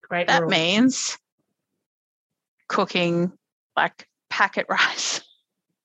[0.03, 0.29] Great.
[0.29, 0.51] That rule.
[0.51, 1.19] means
[2.69, 3.33] cooking
[3.77, 5.21] like packet rice.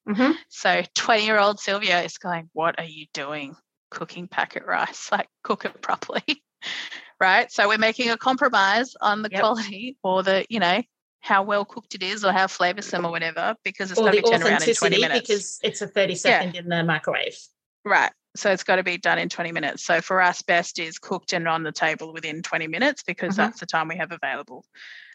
[0.07, 0.35] Mhm.
[0.49, 3.55] So 20 year old Sylvia is going, What are you doing
[3.89, 5.11] cooking packet rice?
[5.11, 6.23] Like, cook it properly.
[7.21, 7.51] right.
[7.51, 9.39] So we're making a compromise on the Yep.
[9.41, 10.81] quality or the, you know,
[11.21, 14.21] how well cooked it is or how flavoursome or whatever, because it's or got to
[14.23, 15.21] be turned around in 20 authenticity minutes.
[15.21, 17.37] because it's a 30 second in the microwave.
[17.85, 18.11] Right.
[18.35, 19.83] So it's got to be done in 20 minutes.
[19.83, 23.37] So for us, best is cooked and on the table within 20 minutes because Mhm.
[23.37, 24.65] that's the time we have available.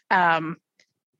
[0.09, 0.57] Um,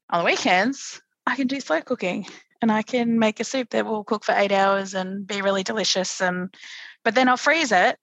[0.09, 2.25] on the weekends, I can do slow cooking
[2.61, 5.63] and I can make a soup that will cook for eight hours and be really
[5.63, 6.21] delicious.
[6.21, 6.55] And
[7.03, 7.97] but then I'll freeze it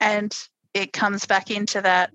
[0.00, 0.36] and
[0.74, 2.10] it comes back into that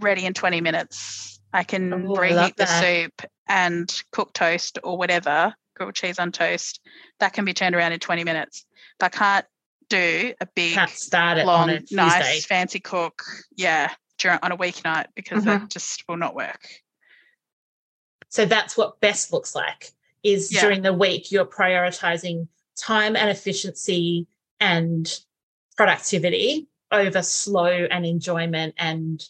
[0.00, 1.40] ready in 20 minutes.
[1.52, 6.80] I can Oh, reheat the soup and cook toast or whatever, grilled cheese on toast.
[7.20, 8.66] That can be turned around in 20 minutes.
[8.98, 9.46] But I can't
[9.88, 10.78] do a big,
[11.12, 13.22] long, on a nice, fancy cook,
[13.56, 15.46] yeah, during on a weeknight because Mhm.
[15.46, 16.68] that just will not work.
[18.30, 19.92] So that's what best looks like
[20.24, 20.62] is Yeah.
[20.62, 24.26] during the week you're prioritizing time and efficiency
[24.58, 25.20] and
[25.76, 29.22] productivity over slow and enjoyment and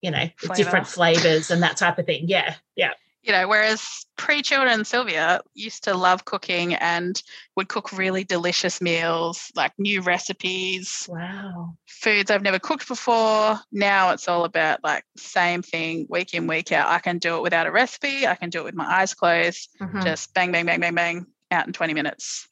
[0.00, 2.24] you know different flavors and that type of thing.
[2.28, 2.54] Yeah.
[2.76, 2.90] Yeah.
[3.24, 7.22] You know, whereas pre-children Sylvia used to love cooking and
[7.54, 11.76] would cook really delicious meals, like new recipes, Wow.
[11.86, 13.60] foods I've never cooked before.
[13.70, 16.88] Now it's all about like same thing week in, week out.
[16.88, 18.26] I can do it without a recipe.
[18.26, 19.68] I can do it with my eyes closed.
[19.80, 20.02] Mhm.
[20.02, 22.48] Just bang, bang, bang, bang, bang, out in 20 minutes.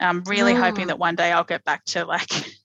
[0.00, 0.88] I'm really hoping Mm.
[0.88, 2.28] that one day I'll get back to like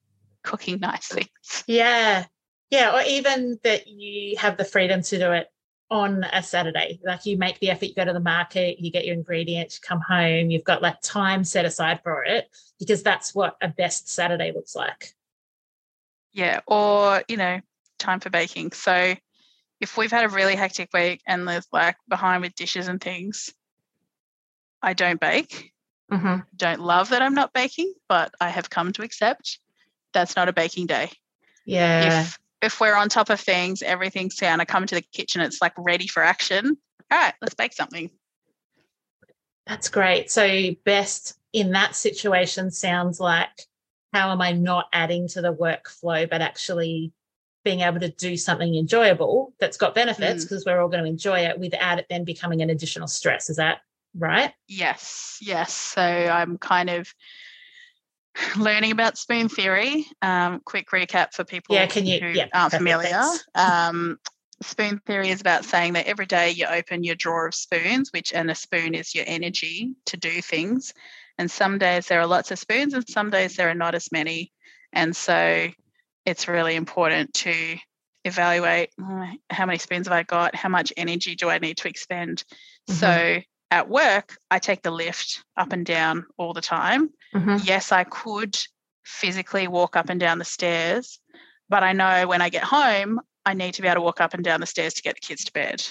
[0.44, 1.64] cooking nice things.
[1.68, 2.26] Yeah.
[2.70, 2.96] Yeah.
[2.96, 5.48] Or even that you have the freedom to do it
[5.90, 7.00] on a Saturday.
[7.06, 9.88] Like you make the effort, you go to the market, you get your ingredients, you
[9.88, 14.10] come home, you've got like time set aside for it because that's what a best
[14.10, 15.14] Saturday looks like.
[16.32, 16.62] Yeah.
[16.66, 17.60] Or, you know,
[18.00, 18.72] time for baking.
[18.72, 19.14] So
[19.80, 23.54] if we've had a really hectic week and there's like behind with dishes and things,
[24.82, 25.74] I don't bake.
[26.12, 26.42] Mm-hmm.
[26.56, 29.60] Don't love that I'm not baking, but I have come to accept
[30.14, 31.12] that's not a baking day.
[31.66, 32.22] Yeah.
[32.22, 34.62] If if we're on top of things, everything's down.
[34.62, 36.78] I come to the kitchen, it's like ready for action.
[37.12, 38.10] All right, let's bake something.
[39.68, 40.32] That's great.
[40.32, 43.50] So, best in that situation sounds like
[44.14, 47.12] how am I not adding to the workflow, but actually
[47.64, 50.50] being able to do something enjoyable that's got benefits Mm.
[50.50, 53.50] because we're all going to enjoy it without it then becoming an additional stress.
[53.50, 53.80] Is that
[54.18, 54.52] right?
[54.68, 55.74] Yes, yes.
[55.74, 57.14] So I'm kind of
[58.58, 60.06] learning about spoon theory.
[60.22, 63.22] Um, quick recap for people Yeah, can you- who yeah, aren't perfect, familiar.
[63.56, 64.18] Um,
[64.62, 68.34] spoon theory is about saying that every day you open your drawer of spoons, which
[68.34, 70.94] and a spoon is your energy to do things.
[71.38, 74.12] And some days there are lots of spoons, and some days there are not as
[74.12, 74.52] many.
[74.94, 75.68] And so
[76.26, 77.78] it's really important to
[78.24, 80.56] evaluate uh, how many spoons have I got?
[80.56, 82.44] How much energy do I need to expend?
[82.90, 82.94] Mm-hmm.
[83.00, 83.42] So
[83.74, 87.10] at work, I take the lift up and down all the time.
[87.34, 87.58] Mm-hmm.
[87.64, 88.56] Yes, I could
[89.04, 91.20] physically walk up and down the stairs,
[91.70, 94.36] but I know when I get home, I need to be able to walk up
[94.36, 95.84] and down the stairs to get the kids to bed.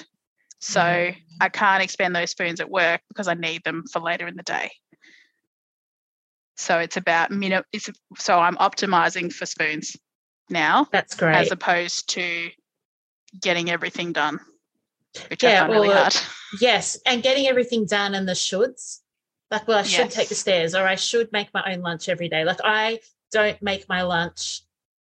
[0.60, 1.18] So mm-hmm.
[1.40, 4.44] I can't expend those spoons at work because I need them for later in the
[4.44, 4.70] day.
[6.56, 7.64] So it's about minute.
[7.72, 9.96] It's, so I'm optimizing for spoons
[10.48, 10.86] now.
[10.92, 11.34] That's great.
[11.34, 12.48] As opposed to
[13.40, 14.38] getting everything done,
[15.28, 16.16] which yeah, I find really uh, hard.
[16.60, 19.00] Yes, and getting everything done and the shoulds.
[19.50, 20.14] Like, well, I should yes.
[20.14, 22.44] take the stairs, or I should make my own lunch every day.
[22.44, 23.00] Like, I
[23.32, 24.62] don't make my lunch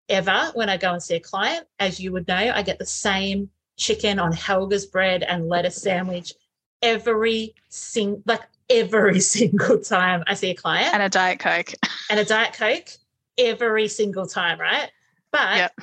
[0.10, 1.68] ever when I go and see a client.
[1.80, 6.34] As you would know, I get the same chicken on Helga's bread and lettuce sandwich
[6.82, 10.94] every single, like every single time I see a client.
[10.94, 11.74] And a Diet Coke.
[12.10, 12.90] and a Diet Coke
[13.38, 14.90] every single time, right?
[15.32, 15.80] But yep.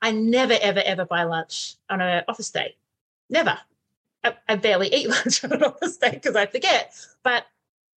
[0.00, 2.76] I never, ever, ever buy lunch on an office day.
[3.30, 3.58] Never.
[4.24, 6.94] I, I barely eat lunch on an office day because I forget.
[7.22, 7.44] But,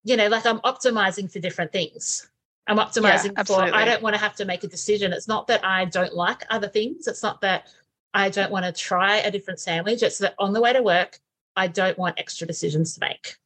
[0.05, 2.29] you know, like I'm optimizing for different things.
[2.67, 5.13] I'm optimizing yeah, for, I don't want to have to make a decision.
[5.13, 7.09] It's not that I don't like other things.
[7.09, 7.67] It's not that
[8.15, 10.03] I don't want to try a different sandwich.
[10.03, 11.19] It's that on the way to work,
[11.57, 13.37] I don't want extra decisions to make.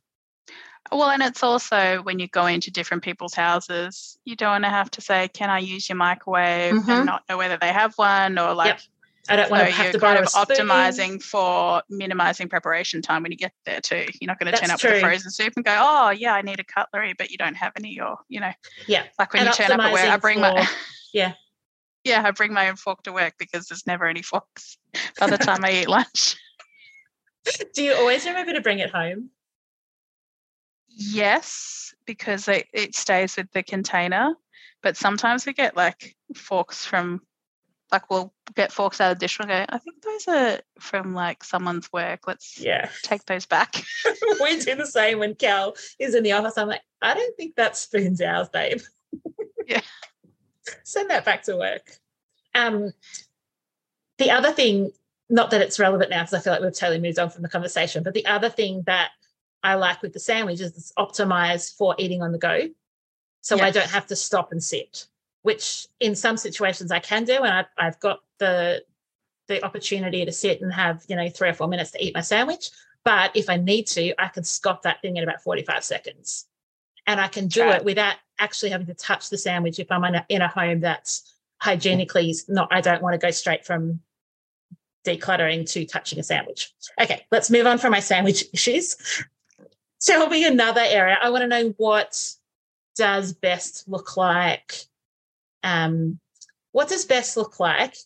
[0.92, 4.70] Well, and it's also when you go into different people's houses, you don't want to
[4.70, 6.90] have to say, "Can I use your microwave?" Mm-hmm.
[6.90, 8.80] and not know whether they have one, or like, yep.
[9.28, 13.38] I don't want to have to kind of optimizing for minimizing preparation time when you
[13.38, 14.06] get there too.
[14.20, 14.90] You're not going to turn up true.
[14.90, 17.56] with a frozen soup and go, "Oh, yeah, I need a cutlery," but you don't
[17.56, 18.52] have any, or you know,
[18.86, 20.68] yeah, like when and you turn up at work, I bring for, my
[21.12, 21.32] yeah.
[22.04, 24.76] Yeah, I bring my own fork to work because there's never any forks
[25.18, 26.36] by the time I eat lunch.
[27.74, 29.30] Do you always remember to bring it home?
[30.88, 34.34] Yes, because it, it stays with the container.
[34.82, 37.22] But sometimes we get like forks from,
[37.94, 39.66] like we'll get forks out of the dishwasher.
[39.68, 42.26] I think those are from like someone's work.
[42.26, 43.82] Let's yeah take those back.
[44.42, 46.58] we do the same when Cal is in the office.
[46.58, 48.80] I'm like, I don't think that spoon's ours, babe.
[49.66, 49.80] yeah.
[50.82, 51.88] Send that back to work.
[52.54, 52.92] Um,
[54.18, 54.90] the other thing,
[55.30, 57.48] not that it's relevant now because I feel like we've totally moved on from the
[57.48, 59.10] conversation, but the other thing that
[59.62, 62.68] I like with the sandwich is it's optimized for eating on the go.
[63.40, 63.64] So yes.
[63.64, 65.06] I don't have to stop and sit,
[65.44, 67.36] which in some situations I can do.
[67.36, 68.84] And I, I've got the
[69.46, 72.22] the opportunity to sit and have, you know, three or four minutes to eat my
[72.22, 72.70] sandwich.
[73.04, 76.46] But if I need to, I can stop that thing in about 45 seconds.
[77.06, 77.76] And I can do right.
[77.76, 80.80] it without actually having to touch the sandwich if I'm in a, in a home
[80.80, 84.00] that's hygienically not, I don't want to go straight from
[85.06, 86.72] decluttering to touching a sandwich.
[86.98, 88.96] Okay, let's move on from my sandwich issues
[90.04, 91.18] tell me another area.
[91.20, 92.20] I want to know what
[92.96, 94.74] does best look like.
[95.64, 96.20] Um,
[96.72, 97.96] what does best look like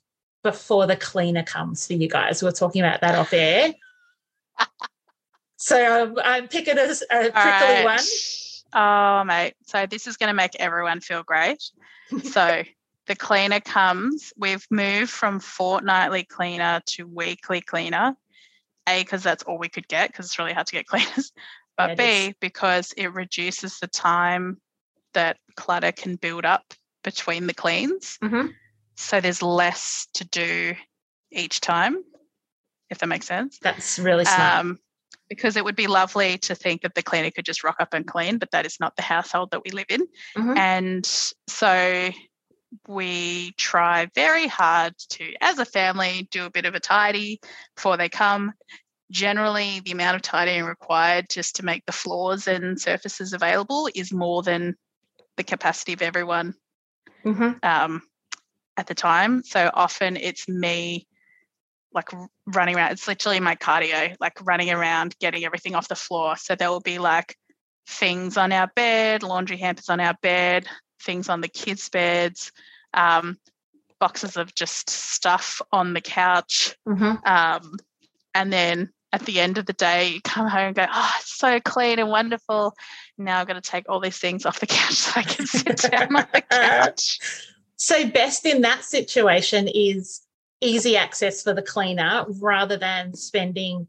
[0.43, 2.43] before the cleaner comes for you guys?
[2.43, 3.75] We are talking about that off air.
[5.57, 7.85] so um, I'm picking a, a prickly right.
[7.85, 7.99] one.
[8.73, 9.55] Oh, mate.
[9.67, 11.63] So this is going to make everyone feel great.
[12.25, 12.63] so
[13.07, 14.33] the cleaner comes.
[14.37, 18.17] We've moved from fortnightly cleaner to weekly cleaner.
[18.89, 21.33] A, because that's all we could get because it's really hard to get cleaners
[21.79, 24.61] but B, because it reduces the time
[25.15, 26.75] that clutter can build up
[27.09, 28.19] between the cleans.
[28.23, 28.49] Mm-hmm.
[28.97, 30.75] So there's less to do
[31.33, 32.05] each time,
[32.91, 33.59] if that makes sense.
[33.63, 34.65] That's really smart.
[34.65, 34.79] Um,
[35.31, 38.07] because it would be lovely to think that the cleaner could just rock up and
[38.07, 40.03] clean, but that is not the household that we live in.
[40.37, 40.57] Mm-hmm.
[40.57, 41.07] And
[41.49, 42.11] so
[42.87, 47.41] we try very hard to, as a family, do a bit of a tidy
[47.77, 48.53] before they come
[49.11, 54.13] generally the amount of tidying required just to make the floors and surfaces available is
[54.13, 54.77] more than
[55.37, 56.55] the capacity of everyone
[57.25, 57.53] mm-hmm.
[57.63, 58.03] um,
[58.77, 59.43] at the time.
[59.45, 61.07] So often it's me
[61.93, 62.09] like
[62.47, 62.93] running around.
[62.93, 66.37] It's literally my cardio, like running around, getting everything off the floor.
[66.37, 67.37] So there will be like
[67.89, 70.67] things on our bed, laundry hampers on our bed,
[71.03, 72.53] things on the kids' beds,
[72.95, 73.39] um,
[73.99, 76.77] boxes of just stuff on the couch.
[76.87, 77.27] Mm-hmm.
[77.27, 77.79] Um,
[78.35, 81.39] and then at the end of the day, you come home and go, oh, it's
[81.39, 82.75] so clean and wonderful.
[83.17, 85.79] Now I've got to take all these things off the couch so I can sit
[85.91, 87.19] down on the couch.
[87.77, 90.23] So, best in that situation is
[90.61, 93.87] easy access for the cleaner rather than spending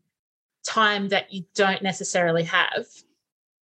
[0.65, 2.85] time that you don't necessarily have.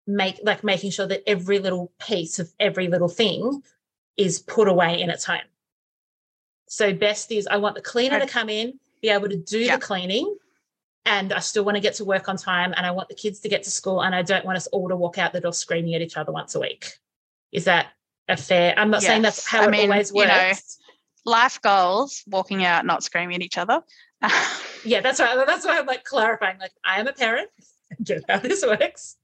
[0.06, 3.62] Make like making sure that every little piece of every little thing
[4.16, 5.40] is put away in its home.
[6.68, 9.76] So, best is I want the cleaner to come in be able to do Yeah.
[9.76, 10.36] the cleaning,
[11.04, 13.40] and I still want to get to work on time, and I want the kids
[13.40, 15.52] to get to school, and I don't want us all to walk out the door
[15.52, 16.92] screaming at each other once a week.
[17.52, 17.88] Is that
[18.28, 18.74] a fair?
[18.78, 20.78] I'm not saying that's how I it mean, always you know, works.
[21.24, 23.82] Life goals: walking out, not screaming at each other.
[24.84, 25.46] yeah, that's right.
[25.46, 26.58] That's why I'm like clarifying.
[26.58, 27.48] Like, I am a parent.
[27.92, 29.16] I get how this works,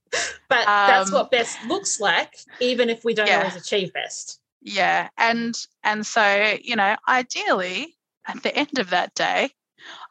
[0.48, 3.38] but that's Um, what best looks like, even if we don't Yeah.
[3.38, 4.40] always achieve best.
[4.62, 7.96] yeah, and and so you know, ideally,
[8.26, 9.50] at the end of that day,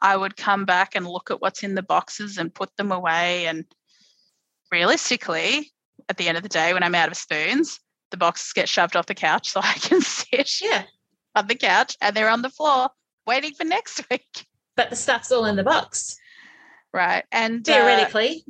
[0.00, 3.46] I would come back and look at what's in the boxes and put them away.
[3.46, 3.64] And
[4.70, 5.72] realistically,
[6.08, 8.96] at the end of the day, when I'm out of spoons, the boxes get shoved
[8.96, 10.82] off the couch so I can sit Yeah,
[11.34, 12.90] on the couch and they're on the floor
[13.26, 14.46] waiting for next week.
[14.76, 16.16] but the stuff's all in the box
[16.92, 17.24] Right.
[17.32, 18.44] And uh, theoretically.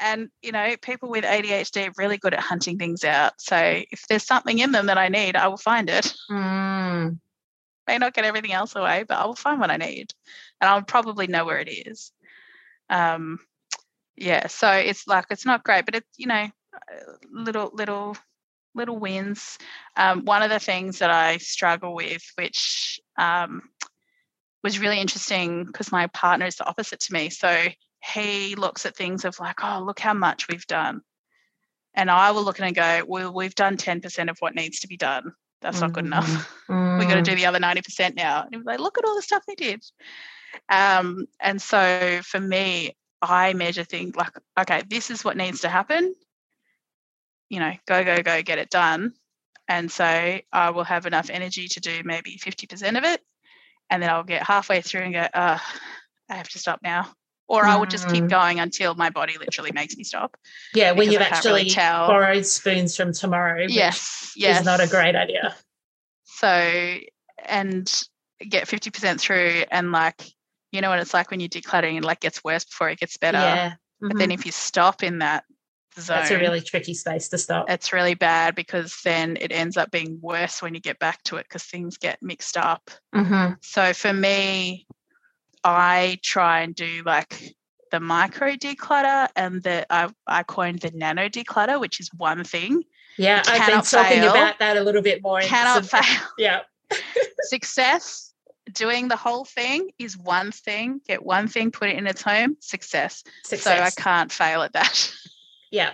[0.00, 3.34] and you know, people with ADHD are really good at hunting things out.
[3.38, 6.14] So if there's something in them that I need, I will find it.
[6.30, 7.18] Mm.
[7.86, 10.14] May not get everything else away, but I will find what I need.
[10.64, 12.10] And I'll probably know where it is.
[12.88, 13.38] Um
[14.16, 18.16] yeah, so it's like it's not great, but it's you know, uh, little little
[18.74, 19.58] little wins.
[19.96, 23.62] Um, one of the things that I struggle with, which um,
[24.62, 27.30] was really interesting because my partner is the opposite to me.
[27.30, 27.66] So
[28.14, 31.02] he looks at things of like, oh, look how much we've done.
[31.94, 34.80] And I will look at it and go, well, we've done 10% of what needs
[34.80, 35.32] to be done.
[35.60, 36.52] That's not good enough.
[36.68, 37.24] we got to Mm.
[37.24, 38.42] do the other 90% now.
[38.42, 39.84] And he was like, look at all the stuff they did.
[40.68, 45.68] Um, and so for me, I measure things like, okay, this is what needs to
[45.68, 46.14] happen.
[47.48, 49.14] You know, go, go, go, get it done.
[49.68, 50.04] And so
[50.52, 53.20] I will have enough energy to do maybe 50% of it.
[53.90, 55.58] And then I'll get halfway through and go, uh,
[56.28, 57.12] I have to stop now.
[57.46, 58.30] Or I will just keep Mm.
[58.30, 60.36] going until my body literally makes me stop.
[60.72, 64.32] Yeah, when you've can't really actually borrowed spoons from tomorrow, which Yes.
[64.34, 64.60] Yes.
[64.60, 65.54] is not a great idea.
[66.24, 66.98] So,
[67.44, 68.02] and
[68.48, 70.22] get 50% through and like,
[70.74, 73.16] you know what it's like when you're decluttering and like gets worse before it gets
[73.16, 73.38] better.
[73.38, 75.44] yeah, But then if you stop in that
[75.98, 77.70] zone, that's a really tricky space to stop.
[77.70, 81.36] it's really bad because then it ends up being worse when you get back to
[81.36, 82.90] it because things get mixed up.
[83.14, 83.56] Mhm.
[83.62, 84.86] So for me,
[85.62, 87.54] I try and do like
[87.92, 92.82] the micro declutter and the I, I coined the nano declutter, which is one thing.
[93.16, 94.30] Yeah, I've been talking fail.
[94.32, 95.40] about that a little bit more.
[95.40, 96.02] in Cannot fail.
[96.38, 96.60] Yeah,
[97.42, 98.33] success
[98.72, 102.56] doing the whole thing is one thing get one thing put it in its home
[102.60, 105.12] success, so i can't fail at that
[105.74, 105.90] Yeah.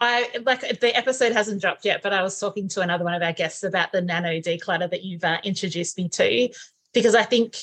[0.00, 3.22] I like the episode hasn't dropped yet, but I was talking to another one of
[3.22, 6.48] our guests about the nano declutter that you've uh, introduced me to,
[6.94, 7.56] because I think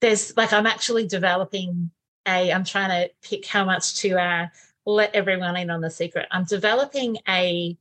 [0.00, 1.90] there's like I'm actually developing
[2.26, 2.52] a.
[2.52, 4.46] I'm trying to pick how much to uh,
[4.86, 6.26] let everyone in on the secret.
[6.30, 7.76] I'm developing a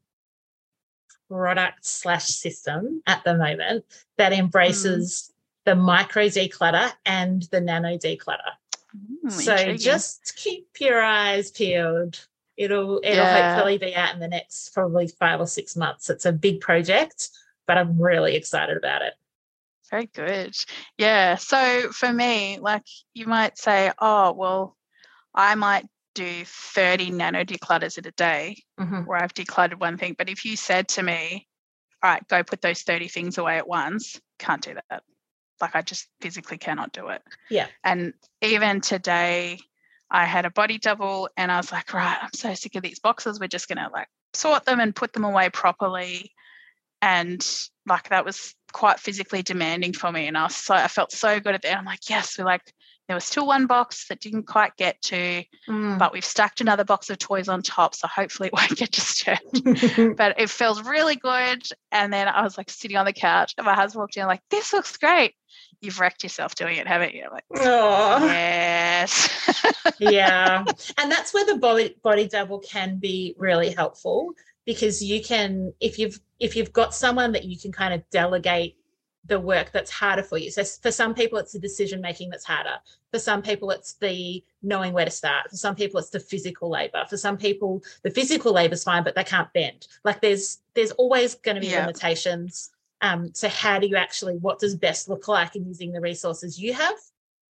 [1.29, 3.85] product slash system at the moment
[4.17, 5.31] that embraces
[5.65, 8.51] the micro declutter and the nano declutter.
[9.21, 9.77] Hmm, So intriguing.
[9.77, 12.19] just keep your eyes peeled.
[12.57, 13.53] It'll it'll Yeah.
[13.53, 16.09] hopefully be out in the next probably five or six months.
[16.09, 17.29] It's a big project,
[17.67, 19.13] but I'm really excited about it.
[19.89, 20.55] very good
[20.99, 22.83] yeah so for me like
[23.15, 24.77] you might say oh well
[25.33, 25.83] i might
[26.19, 29.05] do 30 nano declutters in a day Mhm.
[29.05, 31.47] where i've decluttered one thing but if you said to me
[32.03, 35.03] all right go put those 30 things away at once can't do that
[35.61, 37.67] like i just physically cannot do it Yeah.
[37.83, 39.59] And even today,
[40.11, 42.99] I had a body double, and I was like, right, I'm so sick of these
[42.99, 43.39] boxes.
[43.39, 46.31] We're just gonna like sort them and put them away properly.
[47.01, 47.41] And
[47.85, 50.27] like that was quite physically demanding for me.
[50.27, 51.77] And I was so I felt so good at that.
[51.77, 52.65] I'm like, yes, we're like
[53.09, 55.97] there was still one box that didn't quite get to, Mm.
[55.97, 60.15] but we've stacked another box of toys on top, so hopefully it won't get disturbed
[60.15, 61.63] but it feels really good.
[61.91, 64.41] And then I was like sitting on the couch, and my husband walked in, like,
[64.51, 65.33] this looks great.
[65.81, 67.23] You've wrecked yourself doing it, haven't you?
[67.25, 68.25] I'm like, Aw.
[68.25, 69.73] yes.
[69.99, 70.63] yeah.
[70.99, 74.33] And that's where the body body double can be really helpful
[74.67, 78.75] because you can if you've if you've got someone that you can kind of delegate
[79.29, 80.51] the work that's harder for you.
[80.51, 82.77] So for some people it's the decision making that's harder.
[83.11, 85.49] For some people it's the knowing where to start.
[85.49, 87.05] For some people it's the physical labor.
[87.09, 89.87] For some people the physical labor is fine but they can't bend.
[90.03, 91.81] Like there's there's always going to be Yeah.
[91.81, 92.71] limitations.
[93.01, 96.59] Um so how do you actually what does best look like in using the resources
[96.59, 96.97] you have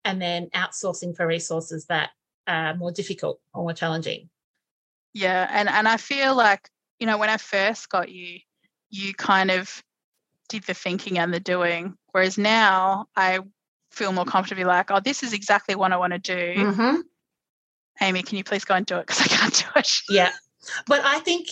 [0.04, 2.10] and then outsourcing for resources that
[2.46, 4.28] are more difficult or more challenging.
[5.14, 5.48] yeah.
[5.50, 6.68] And and I feel like,
[6.98, 8.40] you know, when I first got you,
[8.90, 9.82] you kind of
[10.48, 11.96] did the thinking and the doing.
[12.12, 13.40] Whereas now I
[13.90, 16.54] feel more comfortably like, oh, this is exactly what I want to do.
[16.60, 17.00] Mm-hmm.
[18.00, 19.06] Amy, can you please go and do it?
[19.06, 19.92] Because I can't do it.
[20.10, 20.32] Yeah.
[20.86, 21.48] But I think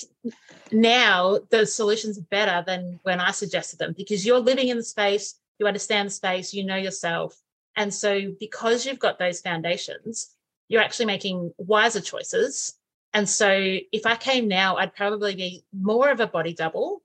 [0.73, 4.83] now the solutions are better than when I suggested them because you're living in the
[4.83, 7.41] space, you understand the space, you know yourself,
[7.77, 10.35] And so, because you've got those foundations,
[10.69, 12.75] you're actually making wiser choices.
[13.15, 13.49] And so,
[13.93, 17.03] if I came now, I'd probably be more of a body double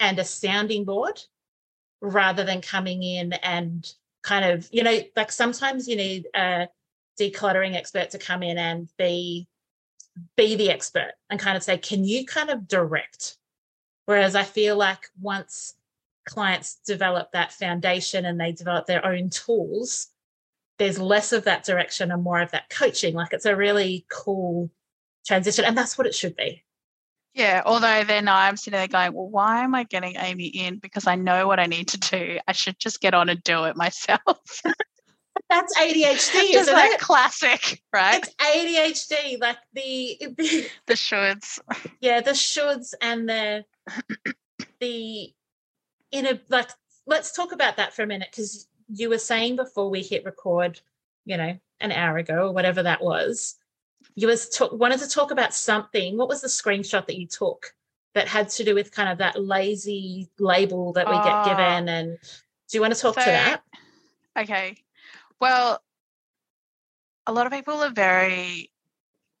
[0.00, 1.20] and a sounding board
[2.00, 3.92] rather than coming in and
[4.22, 6.68] kind of, you know, like sometimes you need a
[7.20, 9.46] decluttering expert to come in and be
[10.36, 13.36] be the expert and kind of say, can you kind of direct?
[14.06, 15.74] Whereas I feel like once
[16.26, 20.08] clients develop that foundation and they develop their own tools,
[20.78, 23.14] there's less of that direction and more of that coaching.
[23.14, 24.70] Like it's a really cool
[25.26, 25.64] transition.
[25.64, 26.63] And that's what it should be.
[27.34, 30.78] Yeah, although then I'm sitting there going, well, why am I getting Amy in?
[30.78, 32.38] Because I know what I need to do.
[32.46, 34.62] I should just get on and do it myself.
[35.50, 37.00] That's ADHD, just isn't like it?
[37.00, 38.24] classic, right?
[38.24, 38.34] It's
[39.08, 41.58] ADHD, like the, the the shoulds.
[42.00, 43.64] yeah, the shoulds and the
[44.80, 45.32] the
[46.12, 46.70] in a like.
[47.06, 50.80] Let's talk about that for a minute because you were saying before we hit record,
[51.26, 53.56] you know, an hour ago or whatever that was.
[54.16, 56.16] You was talk, wanted to talk about something.
[56.16, 57.74] What was the screenshot that you took
[58.14, 61.44] that had to do with kind of that lazy label that we get Oh.
[61.44, 61.88] given?
[61.88, 62.18] And
[62.68, 63.62] do you want to talk to that?
[64.38, 64.76] Okay.
[65.40, 65.82] Well,
[67.26, 68.70] a lot of people are very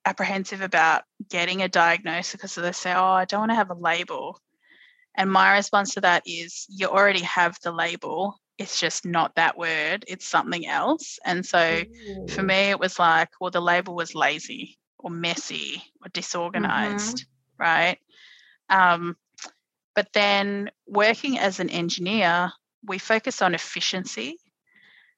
[0.04, 3.74] apprehensive about getting a diagnosis because they say, oh, I don't want to have a
[3.74, 4.40] label.
[5.16, 8.40] And my response to that is, you already have the label.
[8.58, 11.18] It's just not that word, it's something else.
[11.24, 11.82] And so
[12.28, 17.26] for me, it was like, well, the label was lazy or messy or disorganized,
[17.58, 17.98] right?
[18.70, 19.16] Um,
[19.94, 22.52] but then working as an engineer,
[22.86, 24.38] we focus on efficiency.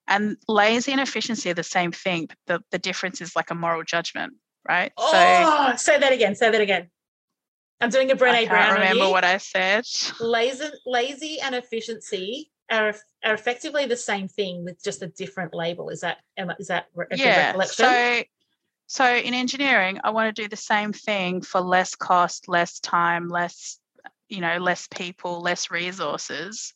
[0.09, 2.26] And lazy and efficiency are the same thing.
[2.26, 4.34] But the, the difference is like a moral judgment,
[4.68, 4.93] right?
[4.99, 6.34] so Oh, say that again.
[6.34, 6.91] Say that again.
[7.80, 8.80] I'm doing a I Brene can't Brown.
[8.80, 9.84] remember what I said.
[10.20, 12.95] lazy, lazy and efficiency are,
[13.25, 15.89] are effectively the same thing with just a different label.
[15.91, 16.19] Is that
[16.59, 17.61] is that a yeah.
[17.64, 18.23] So
[18.89, 23.29] so in engineering, I want to do the same thing for less cost, less time,
[23.29, 23.79] less,
[24.29, 26.73] you know, less people, less resources.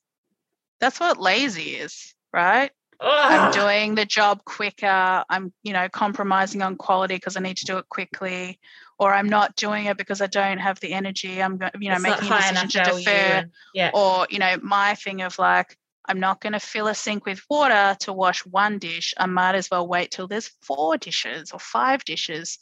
[0.80, 2.70] That's what lazy is, right?
[3.02, 5.24] I'm doing the job quicker.
[5.28, 8.58] I'm, you know, compromising on quality because I need to do it quickly,
[8.98, 11.42] or I'm not doing it because I don't have the energy.
[11.42, 13.10] I'm, you know, It's making a decision to defer.
[13.10, 13.90] and- yeah.
[13.94, 17.42] Or, you know, my thing of like, I'm not going to fill a sink with
[17.48, 19.14] water to wash one dish.
[19.18, 22.58] I might as well wait till there's four dishes or five dishes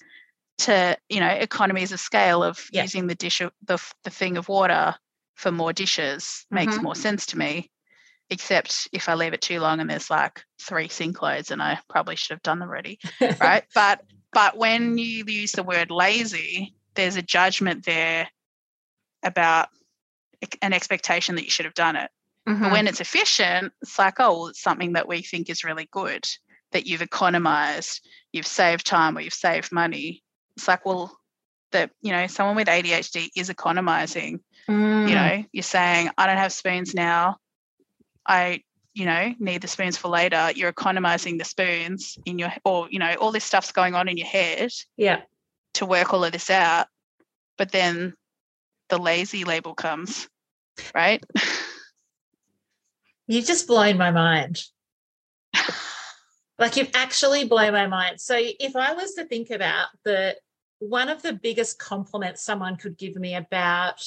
[0.59, 2.83] to, you know, economies of scale of Yeah.
[2.83, 4.95] using the dish of the, the thing of water
[5.37, 6.83] for more dishes makes Mhm.
[6.83, 7.71] more sense to me.
[8.31, 11.79] Except if I leave it too long and there's like three sink loads and I
[11.89, 12.99] probably should have done them already
[13.41, 18.29] right but but when you use the word lazy there's a judgment there
[19.23, 19.69] about
[20.61, 22.11] an expectation that you should have done it
[22.49, 22.61] Mhm.
[22.61, 25.89] but when it's efficient it's like oh well, it's something that we think is really
[25.93, 26.27] good
[26.73, 30.23] that you've economized you've saved time or you've saved money
[30.57, 31.17] it's like well
[31.73, 35.09] that you know someone with adhd is economizing Mm.
[35.09, 37.39] you know you're saying i don't have spoons now
[38.27, 42.87] i you know need the spoons for later you're economizing the spoons in your or
[42.91, 45.23] you know all this stuff's going on in your head yeah.
[45.73, 46.87] to work all of this out
[47.57, 48.13] but then
[48.91, 50.29] the lazy label comes
[50.95, 51.25] right
[53.29, 54.63] You've just blown my mind.
[56.59, 58.21] like you've actually blown my mind.
[58.21, 60.37] So if I was to think about the
[60.81, 64.03] one of the biggest compliments someone could give me about,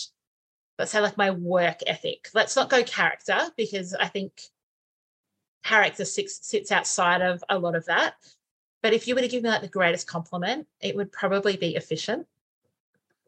[0.79, 2.29] let's say, like my work ethic.
[2.33, 4.41] Let's not go character because I think
[5.63, 8.15] character sits, outside of a lot of that.
[8.81, 11.75] But if you were to give me like the greatest compliment, it would probably be
[11.75, 12.25] efficient.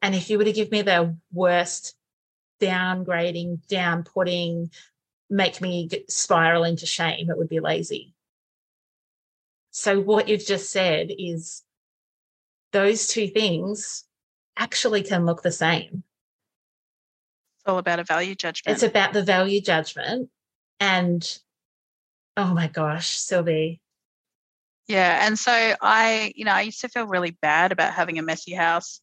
[0.01, 1.95] And if you were to give me the worst
[2.59, 4.71] downgrading, down putting,
[5.33, 8.13] make me spiral into shame, it would be lazy.
[9.71, 11.63] So, what you've just said is
[12.71, 14.05] those two things
[14.55, 16.03] actually can look the same.
[17.57, 20.29] it's all about a value judgment It's about the value judgment.
[20.79, 21.39] And
[22.37, 23.81] oh my gosh, Sylvie,
[24.87, 28.23] Yeah, and so I, you know, I used to feel really bad about having a
[28.23, 29.01] messy house,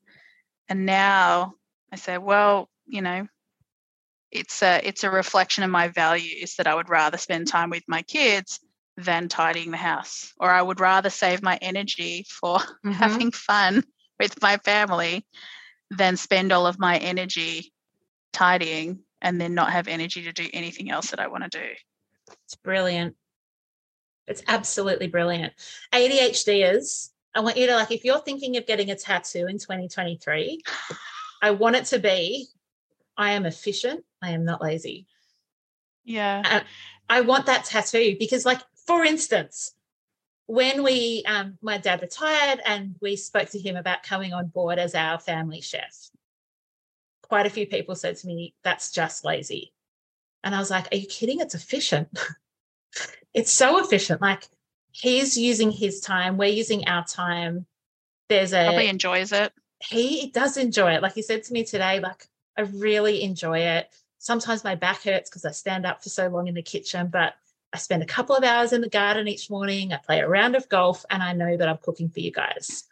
[0.68, 1.54] and now
[1.92, 3.26] I say, well, you know,
[4.30, 7.84] it's a it's a reflection of my values that I would rather spend time with
[7.88, 8.60] my kids
[8.96, 12.92] than tidying the house, or I would rather save my energy for Mhm.
[12.94, 13.84] having fun
[14.18, 15.26] with my family
[15.90, 17.72] than spend all of my energy
[18.32, 21.74] tidying and then not have energy to do anything else that I want to do.
[22.44, 23.16] It's brilliant.
[24.26, 25.52] It's absolutely brilliant.
[25.92, 27.10] ADHD is.
[27.34, 30.62] I want you to like, if you're thinking of getting a tattoo in 2023,
[31.42, 32.48] I want it to be
[33.16, 35.06] I am efficient, I am not lazy.
[36.04, 36.42] Yeah.
[36.44, 36.64] And
[37.08, 39.74] I want that tattoo because, like, For instance,
[40.46, 44.78] when we, um, my dad retired and we spoke to him about coming on board
[44.78, 46.10] as our family chef,
[47.22, 49.72] quite a few people said to me, that's just lazy.
[50.42, 51.40] And I was like, are you kidding?
[51.40, 52.08] It's efficient.
[53.34, 54.20] it's so efficient.
[54.20, 54.48] Like
[54.90, 57.66] he's using his time, we're using our time.
[58.28, 59.52] There's a Probably enjoys it.
[59.80, 61.02] he does enjoy it.
[61.02, 62.26] Like he said to me today, like
[62.60, 63.88] I really enjoy it.
[64.18, 67.34] Sometimes my back hurts because I stand up for so long in the kitchen, but
[67.72, 69.94] I spend a couple of hours in the garden each morning.
[69.94, 72.84] I play a round of golf and I know that I'm cooking for you guys.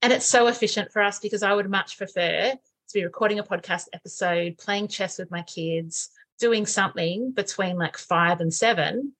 [0.00, 3.44] And it's so efficient for us because I would much prefer to be recording a
[3.44, 6.10] podcast episode, playing chess with my kids,
[6.40, 9.12] doing something between like five and seven.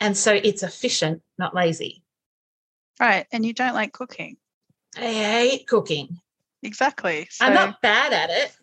[0.00, 2.02] And so it's efficient, not lazy.
[2.98, 3.26] Right.
[3.32, 4.38] And you don't like cooking.
[4.96, 6.20] I hate cooking.
[6.62, 7.28] Exactly.
[7.30, 8.56] So, I'm not bad at it.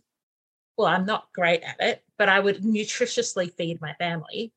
[0.77, 4.51] Well, I'm not great at it, but I would nutritiously feed my family.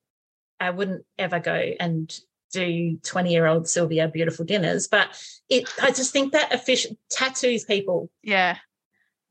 [0.60, 2.18] I wouldn't ever go and
[2.52, 5.08] do 20 year old Sylvia beautiful dinners, but
[5.48, 8.56] it, I just think that efficient tattoos people, yeah.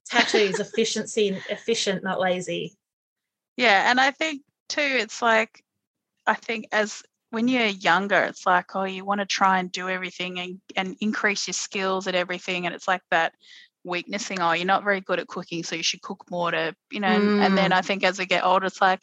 [0.05, 2.75] tattoos, efficiency, efficient, not lazy.
[3.57, 3.89] Yeah.
[3.89, 5.63] And I think too, it's like,
[6.25, 9.89] I think as when you're younger, it's like, oh, you want to try and do
[9.89, 12.65] everything and, and increase your skills at everything.
[12.65, 13.33] And it's like that
[13.87, 16.75] weakness thing, oh, you're not very good at cooking, so you should cook more to,
[16.91, 17.75] you know, and, and then mm.
[17.75, 19.01] I think as we get older, it's like,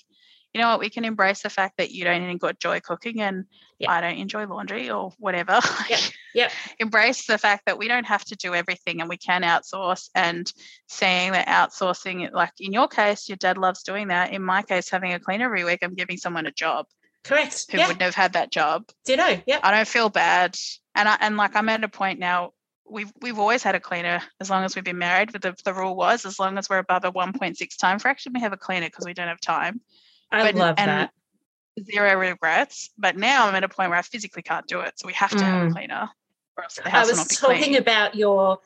[0.55, 3.45] you know what, we can embrace the fact that you don't even enjoy cooking and
[3.81, 3.91] Yeah.
[3.91, 5.61] I don't enjoy laundry or whatever.
[5.91, 6.01] Yep.
[6.35, 6.53] Yep.
[6.81, 10.53] embrace the fact that we don't have to do everything and we can outsource and
[10.89, 14.91] saying that outsourcing like in your case your dad loves doing that in my case
[14.91, 16.87] having a cleaner every week i'm giving someone a job
[17.23, 17.67] Correct.
[17.71, 17.87] who yeah.
[17.87, 20.57] wouldn't have had that job do you know yeah i don't feel bad
[20.97, 22.51] and i and like i'm at a point now
[22.89, 25.73] we've we've always had a cleaner as long as we've been married but the, the
[25.75, 28.87] rule was as long as we're above a 1.6 time fraction we have a cleaner
[28.87, 29.81] because we don't have time
[30.31, 31.11] I but- love and that.
[31.83, 35.07] zero regrets but now i'm at a point where i physically can't do it so
[35.07, 35.73] we have to have a Mm.
[35.73, 36.09] cleaner
[36.57, 38.59] or else the I was talking clean about your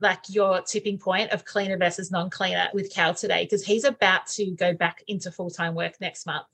[0.00, 4.50] like your tipping point of cleaner versus non-cleaner with Cal today because he's about to
[4.50, 6.44] go back into full-time work next month.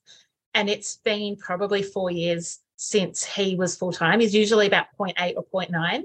[0.54, 4.20] And it's been probably four years since he was full-time.
[4.20, 6.02] He's usually about 0.8 or 0.9.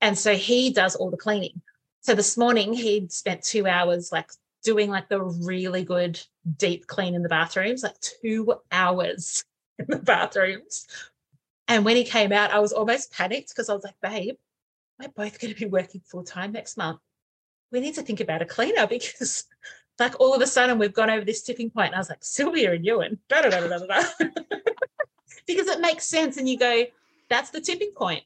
[0.00, 1.62] And so he does all the cleaning.
[2.00, 4.30] So this morning he'd spent two hours like
[4.62, 6.20] doing like the really good
[6.56, 9.44] deep clean in the bathrooms, like two hours
[9.78, 10.86] in the bathrooms.
[11.68, 14.36] And when he came out, I was almost panicked because I was like, babe,
[15.00, 17.00] we're both going to be working full time next month.
[17.72, 19.44] We need to think about a cleaner because,
[19.98, 21.88] like, all of a sudden we've gone over this tipping point.
[21.88, 24.02] And I was like, Sylvia and Ewan, da da da da da.
[25.46, 26.36] because it makes sense.
[26.36, 26.84] And you go,
[27.28, 28.22] that's the tipping point.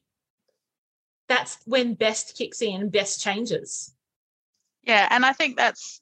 [1.30, 3.94] That's when best kicks in, best changes.
[4.82, 6.00] Yeah, and I think that's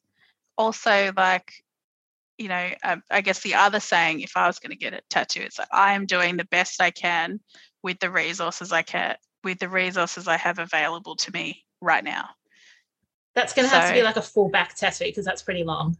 [0.56, 1.52] also like,
[2.38, 5.02] you know, um, I guess the other saying, if I was going to get a
[5.10, 7.40] tattoo, it's like I am doing the best I can
[7.82, 12.30] with the resources I can, with the resources I have available to me right now.
[13.34, 15.98] That's going to have to be like a full back tattoo because that's pretty long.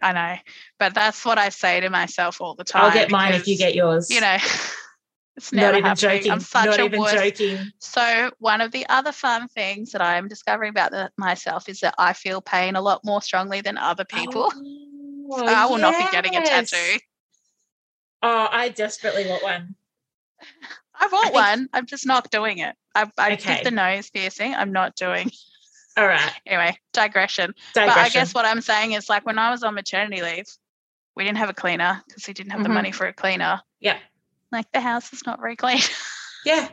[0.00, 0.36] I know,
[0.78, 2.84] but that's what I say to myself all the time.
[2.84, 4.08] I'll get mine if you get yours.
[4.08, 4.36] You know,
[5.36, 6.16] it's not never even happening.
[6.18, 6.32] joking.
[6.32, 7.72] I'm such not a even joking.
[7.78, 11.94] So one of the other fun things that I'm discovering about the, myself is that
[11.98, 14.52] I feel pain a lot more strongly than other people.
[15.34, 16.98] Oh, so I will not be getting a tattoo.
[18.22, 19.74] Oh, I desperately want one.
[20.94, 21.68] I want think- one.
[21.72, 22.76] I'm just not doing it.
[22.94, 23.56] I, I Okay.
[23.56, 24.54] did the nose piercing.
[24.54, 25.30] I'm not doing.
[25.96, 26.32] All right.
[26.44, 27.54] Anyway, digression.
[27.72, 27.94] Digression.
[27.94, 30.44] But I guess what I'm saying is like when I was on maternity leave,
[31.16, 32.74] we didn't have a cleaner because we didn't have the Mhm.
[32.74, 33.62] money for a cleaner.
[33.80, 33.98] Yeah.
[34.52, 35.80] Like the house is not very clean.
[36.44, 36.68] Yeah.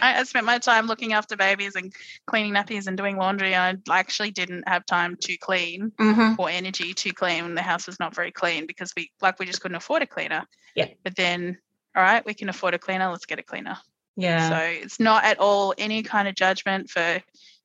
[0.00, 1.92] I, I spent my time looking after babies and
[2.26, 3.54] cleaning nappies and doing laundry.
[3.54, 6.40] I actually didn't have time to clean Mm-hmm.
[6.40, 9.60] or energy to clean the house was not very clean because we like we just
[9.60, 10.44] couldn't afford a cleaner.
[10.76, 10.86] Yeah.
[11.02, 11.58] But then,
[11.96, 13.10] all right, we can afford a cleaner.
[13.10, 13.76] Let's get a cleaner.
[14.16, 14.48] Yeah.
[14.48, 17.20] So it's not at all any kind of judgment for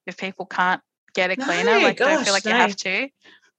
[0.08, 0.82] if people can't
[1.14, 1.80] get a cleaner.
[1.80, 3.10] No, like don't feel gosh, like you have to.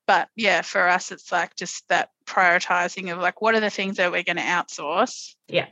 [0.08, 3.98] But yeah, for us, it's like just that prioritizing of like what are the things
[3.98, 5.34] that we're going to outsource.
[5.48, 5.66] Yeah.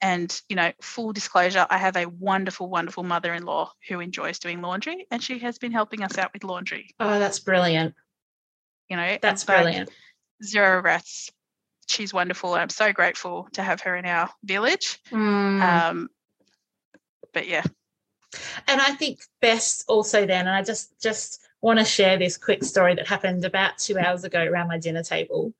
[0.00, 5.08] And you know, full disclosure, I have a wonderful, wonderful mother-in-law who enjoys doing laundry,
[5.10, 6.94] and she has been helping us out with laundry.
[7.00, 7.94] oh, that's brilliant.
[8.88, 9.90] You know, That's brilliant.
[10.44, 11.32] Zero rats
[11.88, 12.54] She's wonderful.
[12.54, 15.00] I'm so grateful to have her in our village.
[15.10, 15.62] Mm.
[15.62, 16.08] Um,
[17.32, 17.64] but yeah,
[18.66, 22.62] and I think best also then, and I just just want to share this quick
[22.64, 25.52] story that happened about two hours ago around my dinner table.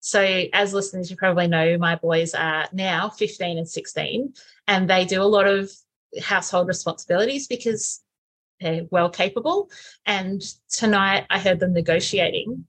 [0.00, 0.20] So,
[0.52, 4.34] as listeners, you probably know my boys are now 15 and 16,
[4.66, 5.70] and they do a lot of
[6.20, 8.00] household responsibilities because
[8.60, 9.70] they're well capable.
[10.06, 12.66] And tonight I heard them negotiating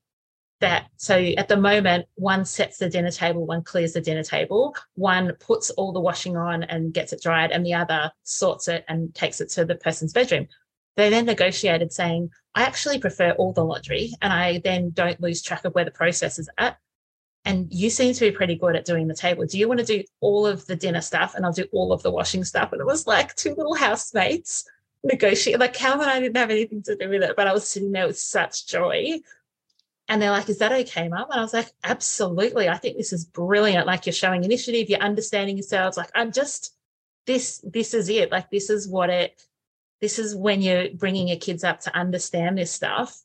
[0.64, 4.74] that so at the moment one sets the dinner table one clears the dinner table.
[4.96, 8.86] One puts all the washing on and gets it dried and the other sorts it
[8.88, 10.48] and takes it to the person's bedroom.
[10.96, 15.42] They then negotiated saying i actually prefer all the laundry and i then don't lose
[15.42, 16.78] track of where the process is at.
[17.46, 19.46] And you seem to be pretty good at doing the table.
[19.46, 22.04] Do you want to do all of the dinner stuff and i'll do all of
[22.04, 22.72] the washing stuff?
[22.72, 24.64] And it was like two little housemates
[25.04, 27.92] negotiate like Calvin I didn't have anything to do with it, but I was sitting
[27.92, 29.20] there with such joy
[30.08, 31.28] and they're like, Is that okay, mum?
[31.32, 32.70] And I was like, Absolutely.
[32.70, 33.88] I think this is brilliant.
[33.88, 35.98] Like you're showing initiative, you're understanding yourselves.
[35.98, 36.76] Like I'm just,
[37.26, 38.32] this, this is it.
[38.32, 39.42] Like this is what it,
[40.02, 43.22] this is when you're bringing your kids up to understand this stuff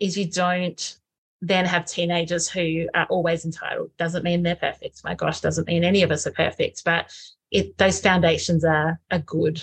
[0.00, 0.98] is you don't
[1.42, 3.90] then have teenagers who are always entitled.
[3.98, 5.02] Doesn't mean they're perfect.
[5.04, 7.12] My gosh, doesn't mean any of us are perfect, but
[7.50, 9.62] it, those foundations are, are good.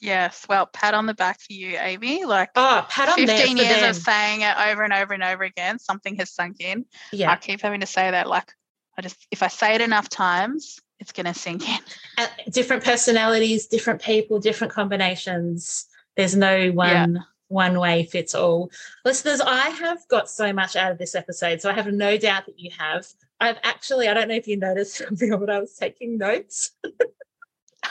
[0.00, 0.46] Yes.
[0.48, 2.24] Well, pat on the back for you, Amy.
[2.24, 3.90] Like oh, pat on 15 years them.
[3.90, 6.84] of saying it over and over and over again, something has sunk in.
[7.12, 7.30] Yeah.
[7.30, 8.28] I keep having to say that.
[8.28, 8.52] Like,
[8.98, 11.78] I just, if I say it enough times, it's going to sink in.
[12.18, 15.86] And different personalities, different people, different combinations.
[16.16, 17.14] There's no one.
[17.14, 17.20] Yeah.
[17.48, 18.72] One way fits all.
[19.04, 21.60] Listeners, I have got so much out of this episode.
[21.60, 23.06] So I have no doubt that you have.
[23.38, 26.72] I've actually, I don't know if you noticed, something, but I was taking notes.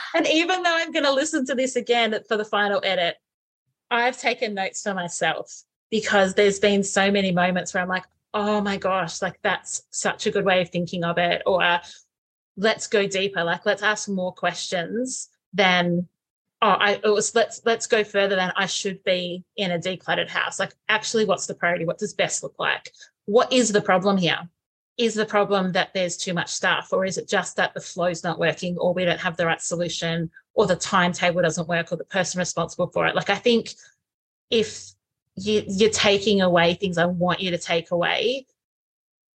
[0.14, 3.16] And even though I'm going to listen to this again for the final edit,
[3.90, 8.60] I've taken notes for myself because there's been so many moments where I'm like, oh
[8.60, 11.42] my gosh, like that's such a good way of thinking of it.
[11.46, 11.78] Or uh,
[12.56, 16.08] let's go deeper, like let's ask more questions than
[16.62, 20.28] oh I it was let's let's go further than I should be in a decluttered
[20.28, 20.58] house.
[20.58, 21.84] Like actually what's the priority?
[21.84, 22.90] What does best look like?
[23.26, 24.48] What is the problem here?
[24.98, 28.24] Is the problem that there's too much stuff or is it just that the flow's
[28.24, 31.96] not working or we don't have the right solution or the timetable doesn't work or
[31.96, 33.14] the person responsible for it?
[33.14, 33.74] Like i think
[34.50, 34.92] if
[35.34, 38.46] you, you're taking away things i want you to take away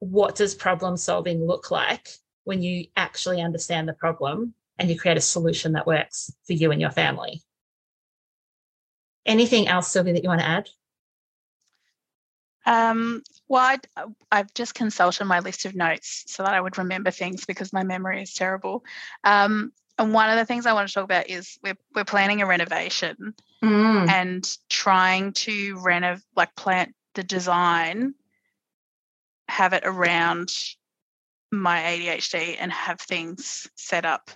[0.02, 2.10] what does problem solving look like
[2.44, 6.72] when you actually understand the problem and you create a solution that works for you
[6.72, 7.42] and your family?
[9.28, 10.70] Anything else sylvia that you want to add?
[12.66, 13.22] Um,
[13.52, 13.78] well,
[14.32, 17.74] i have just consulted my list of notes so that I would remember things because
[17.74, 18.86] my memory is terrible.
[19.26, 22.42] Um, and one of the things I want to talk about is we're we're planning
[22.42, 24.10] a renovation mm.
[24.10, 28.14] and trying to renov like plant the design,
[29.50, 30.54] have it around
[31.52, 34.32] my ADHD and have things set up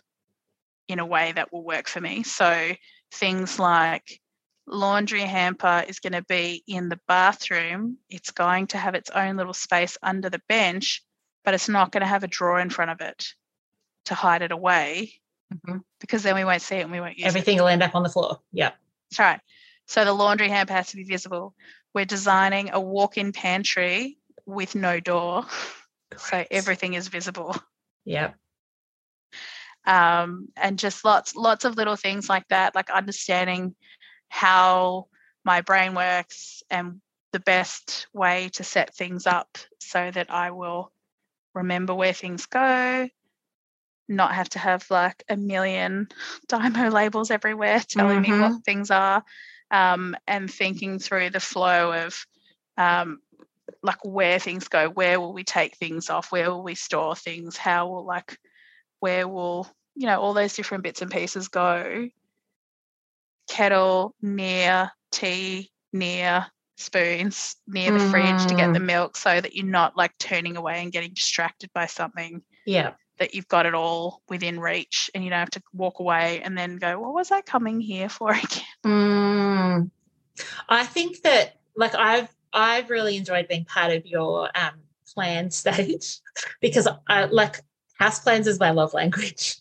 [0.90, 2.24] in a way that will work for me.
[2.24, 2.74] So
[3.14, 4.20] things like
[4.68, 7.98] laundry hamper is going to be in the bathroom.
[8.10, 11.04] It's going to have its own little space under the bench,
[11.44, 13.28] but it's not going to have a drawer in front of it
[14.06, 15.14] to hide it away
[15.54, 15.78] mm-hmm.
[16.00, 17.62] because then we won't see it and we won't use Everything it.
[17.62, 18.40] will end up on the floor.
[18.52, 18.72] Yeah.
[19.12, 19.40] That's right.
[19.88, 21.54] So the laundry hamper has to be visible.
[21.94, 25.46] We're designing a walk in pantry with no door.
[26.18, 27.56] So everything is visible.
[28.06, 28.36] Yep.
[29.88, 33.76] Um, and just lots lots of little things like that, like understanding
[34.36, 35.08] how
[35.46, 37.00] my brain works and
[37.32, 40.92] the best way to set things up so that I will
[41.54, 43.08] remember where things go,
[44.10, 46.10] not have to have like a million
[46.50, 48.32] Dymo labels everywhere telling mm-hmm.
[48.34, 48.60] me what mm-hmm.
[48.60, 49.24] things are,
[49.72, 52.26] um, and thinking through the flow of
[52.78, 53.22] um,
[53.82, 57.56] like where things go, where will we take things off, where will we store things,
[57.56, 58.38] how will like
[59.00, 59.66] where will
[59.96, 62.10] you know all those different bits and pieces go
[63.56, 66.46] kettle near tea near
[66.76, 68.12] spoons near the mm.
[68.12, 68.86] fridge to get the mm.
[68.86, 72.42] milk so that you're not like turning away and getting distracted by something.
[72.66, 72.92] Yeah.
[73.18, 76.58] That you've got it all within reach and you don't have to walk away and
[76.58, 78.62] then go, what was I coming here for again?
[78.86, 79.90] Mm.
[80.68, 84.82] I think that like I've I've really enjoyed being part of your um
[85.14, 86.20] plan stage
[86.60, 87.62] because I like
[87.98, 89.56] house plans is my love language.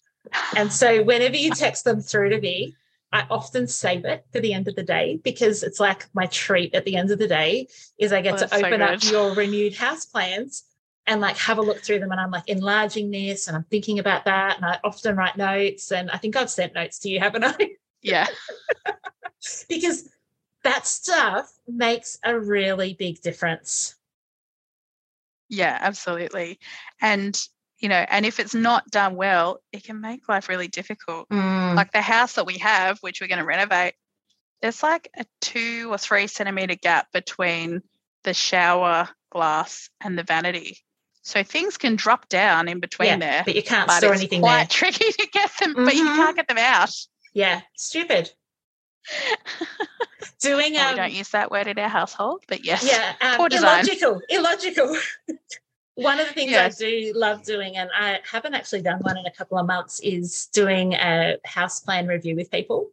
[0.57, 2.75] And so whenever you text them through to me,
[3.15, 6.75] I often save it for the end of the day because it's like my treat
[6.75, 9.35] at the end of the day is I get oh, to open so up your
[9.37, 10.65] renewed house plans
[11.07, 14.01] and like have a look through them and I'm like enlarging this and I'm thinking
[14.01, 17.21] about that and I often write notes and I think I've sent notes to you,
[17.21, 17.57] haven't I?
[18.07, 18.27] Yeah.
[19.67, 20.11] because
[20.63, 23.95] that stuff makes a really big difference.
[25.49, 26.59] Yeah, absolutely.
[27.01, 27.41] And
[27.85, 31.29] you know, and if it's not done well, it can make life really difficult.
[31.29, 31.75] Mm.
[31.75, 33.93] Like the house that we have, which we're going to renovate,
[34.63, 37.83] there's like a two or three centimeter gap between
[38.23, 40.79] the shower glass and the vanity.
[41.21, 43.43] So things can drop down in between yeah, there.
[43.45, 44.67] But you can't but store anything quite there.
[44.71, 45.85] tricky to get them, mm-hmm.
[45.85, 46.17] but you mm-hmm.
[46.17, 46.91] can't get them out.
[47.35, 48.31] Yeah, stupid.
[50.41, 52.83] Doing Well, um, we don't use that word in our household, but yes.
[52.83, 53.85] yeah, um, Poor design.
[53.85, 54.97] illogical, illogical.
[55.95, 56.81] one of the things Yes.
[56.81, 60.01] I do love doing, and I haven't actually done one in a couple of months,
[60.01, 62.91] is doing a house plan review with people.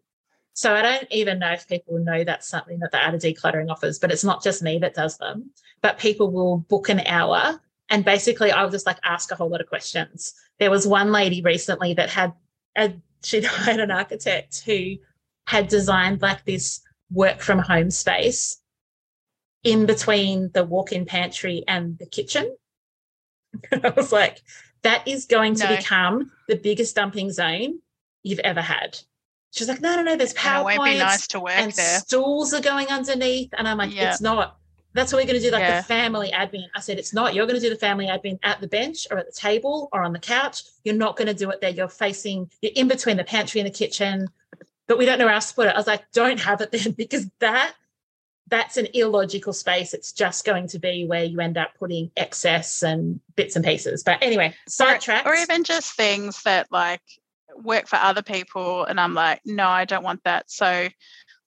[0.54, 3.72] So I don't even know if people know that's something that the Art of Decluttering
[3.72, 5.50] offers, but it's not just me that does them.
[5.82, 9.62] But people will book an hour, and basically I'll just like ask a whole lot
[9.62, 10.34] of questions.
[10.60, 12.34] There was one lady recently that had
[12.78, 12.94] a
[13.24, 14.98] she'd hired an architect who
[15.48, 16.82] had designed like this
[17.12, 18.58] work from home space
[19.64, 22.56] in between the walk-in pantry and the kitchen.
[23.84, 24.42] I was like,
[24.84, 25.76] that is going to No.
[25.78, 27.80] become the biggest dumping zone
[28.24, 28.98] you've ever had.
[29.52, 31.72] She's like, no, no, no, there's And it power won't be nice to work and
[31.74, 32.00] there.
[32.00, 33.50] stools are going underneath.
[33.58, 34.10] And I'm like, Yeah.
[34.12, 34.58] it's not.
[34.94, 35.78] That's what we're going to do, like Yeah.
[35.82, 36.66] the family admin.
[36.76, 37.34] I said, it's not.
[37.34, 40.04] You're going to do the family admin at the bench or at the table or
[40.04, 40.64] on the couch.
[40.84, 41.70] You're not going to do it there.
[41.70, 44.28] You're facing, you're in between the pantry and the kitchen,
[44.88, 45.74] but we don't know where else to put it.
[45.76, 47.74] I was like, don't have it then because that
[48.48, 49.94] that's an illogical space.
[49.94, 54.04] It's just going to be where you end up putting excess and bits and pieces.
[54.04, 55.26] But anyway, sidetracked.
[55.26, 57.02] or even just things that like
[57.56, 60.88] work for other people and i'm like no i don't want that so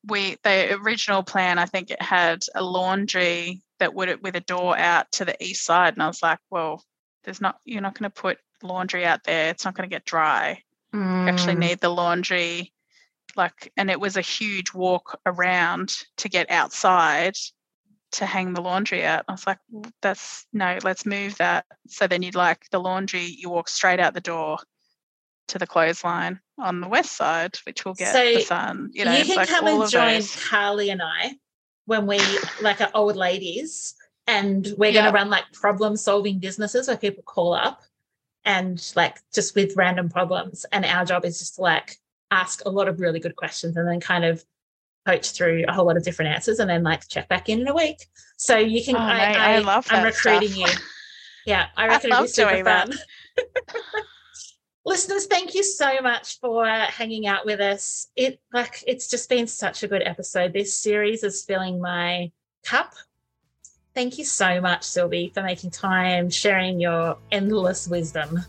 [0.07, 4.77] we the original plan i think it had a laundry that would with a door
[4.77, 6.85] out to the east side and i was like well
[7.25, 10.05] there's not you're not going to put laundry out there it's not going to get
[10.05, 11.59] dry you actually Mm.
[11.61, 12.71] need the laundry
[13.37, 17.35] like and it was a huge walk around to get outside
[18.13, 19.59] to hang the laundry out i was like
[20.01, 21.65] that's no let's move that.
[21.89, 24.59] So then you'd like the laundry you walk straight out the door
[25.49, 29.17] to the clothesline on the west side which will get So the sun you know
[29.17, 30.45] you can like come and join those.
[30.49, 31.33] Carly and I
[31.87, 32.21] when we
[32.63, 33.95] like are old ladies
[34.27, 37.83] and we're gonna run like problem solving businesses where people call up
[38.45, 40.65] and like just with random problems.
[40.73, 41.97] And our job is just to like
[42.35, 44.45] ask a lot of really good questions and then kind of
[45.07, 47.69] coach through a whole lot of different answers and then like check back in in
[47.69, 48.07] a week.
[48.37, 50.73] So you can Oh, I, mate, I love i'm recruiting stuff.
[50.73, 50.79] you.
[51.47, 52.93] Yeah i I reckon it'd be love super fun.
[54.87, 58.09] listeners thank you so much for hanging out with us.
[58.17, 60.53] It like it's just been such a good episode.
[60.53, 62.31] This series is filling my
[62.65, 62.95] cup.
[63.95, 68.41] Thank you so much sylvie for making time sharing your endless wisdom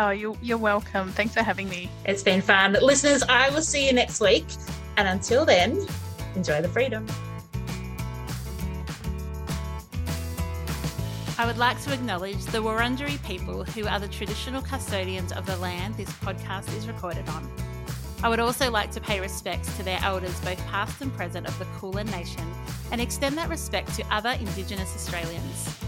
[0.00, 1.10] oh you're, you're welcome.
[1.12, 1.88] Thanks for having me.
[2.04, 2.76] It's been fun.
[2.82, 4.46] Listeners i will see you next week.
[4.96, 5.86] And until then
[6.34, 7.06] enjoy the freedom.
[11.38, 15.56] I would like to acknowledge the Wurundjeri people who are the traditional custodians of the
[15.56, 17.50] land this podcast is recorded on.
[18.22, 21.58] I would also like to pay respects to their elders, both past and present, of
[21.58, 22.44] the Kulin Nation,
[22.92, 25.79] and extend that respect to other Indigenous Australians.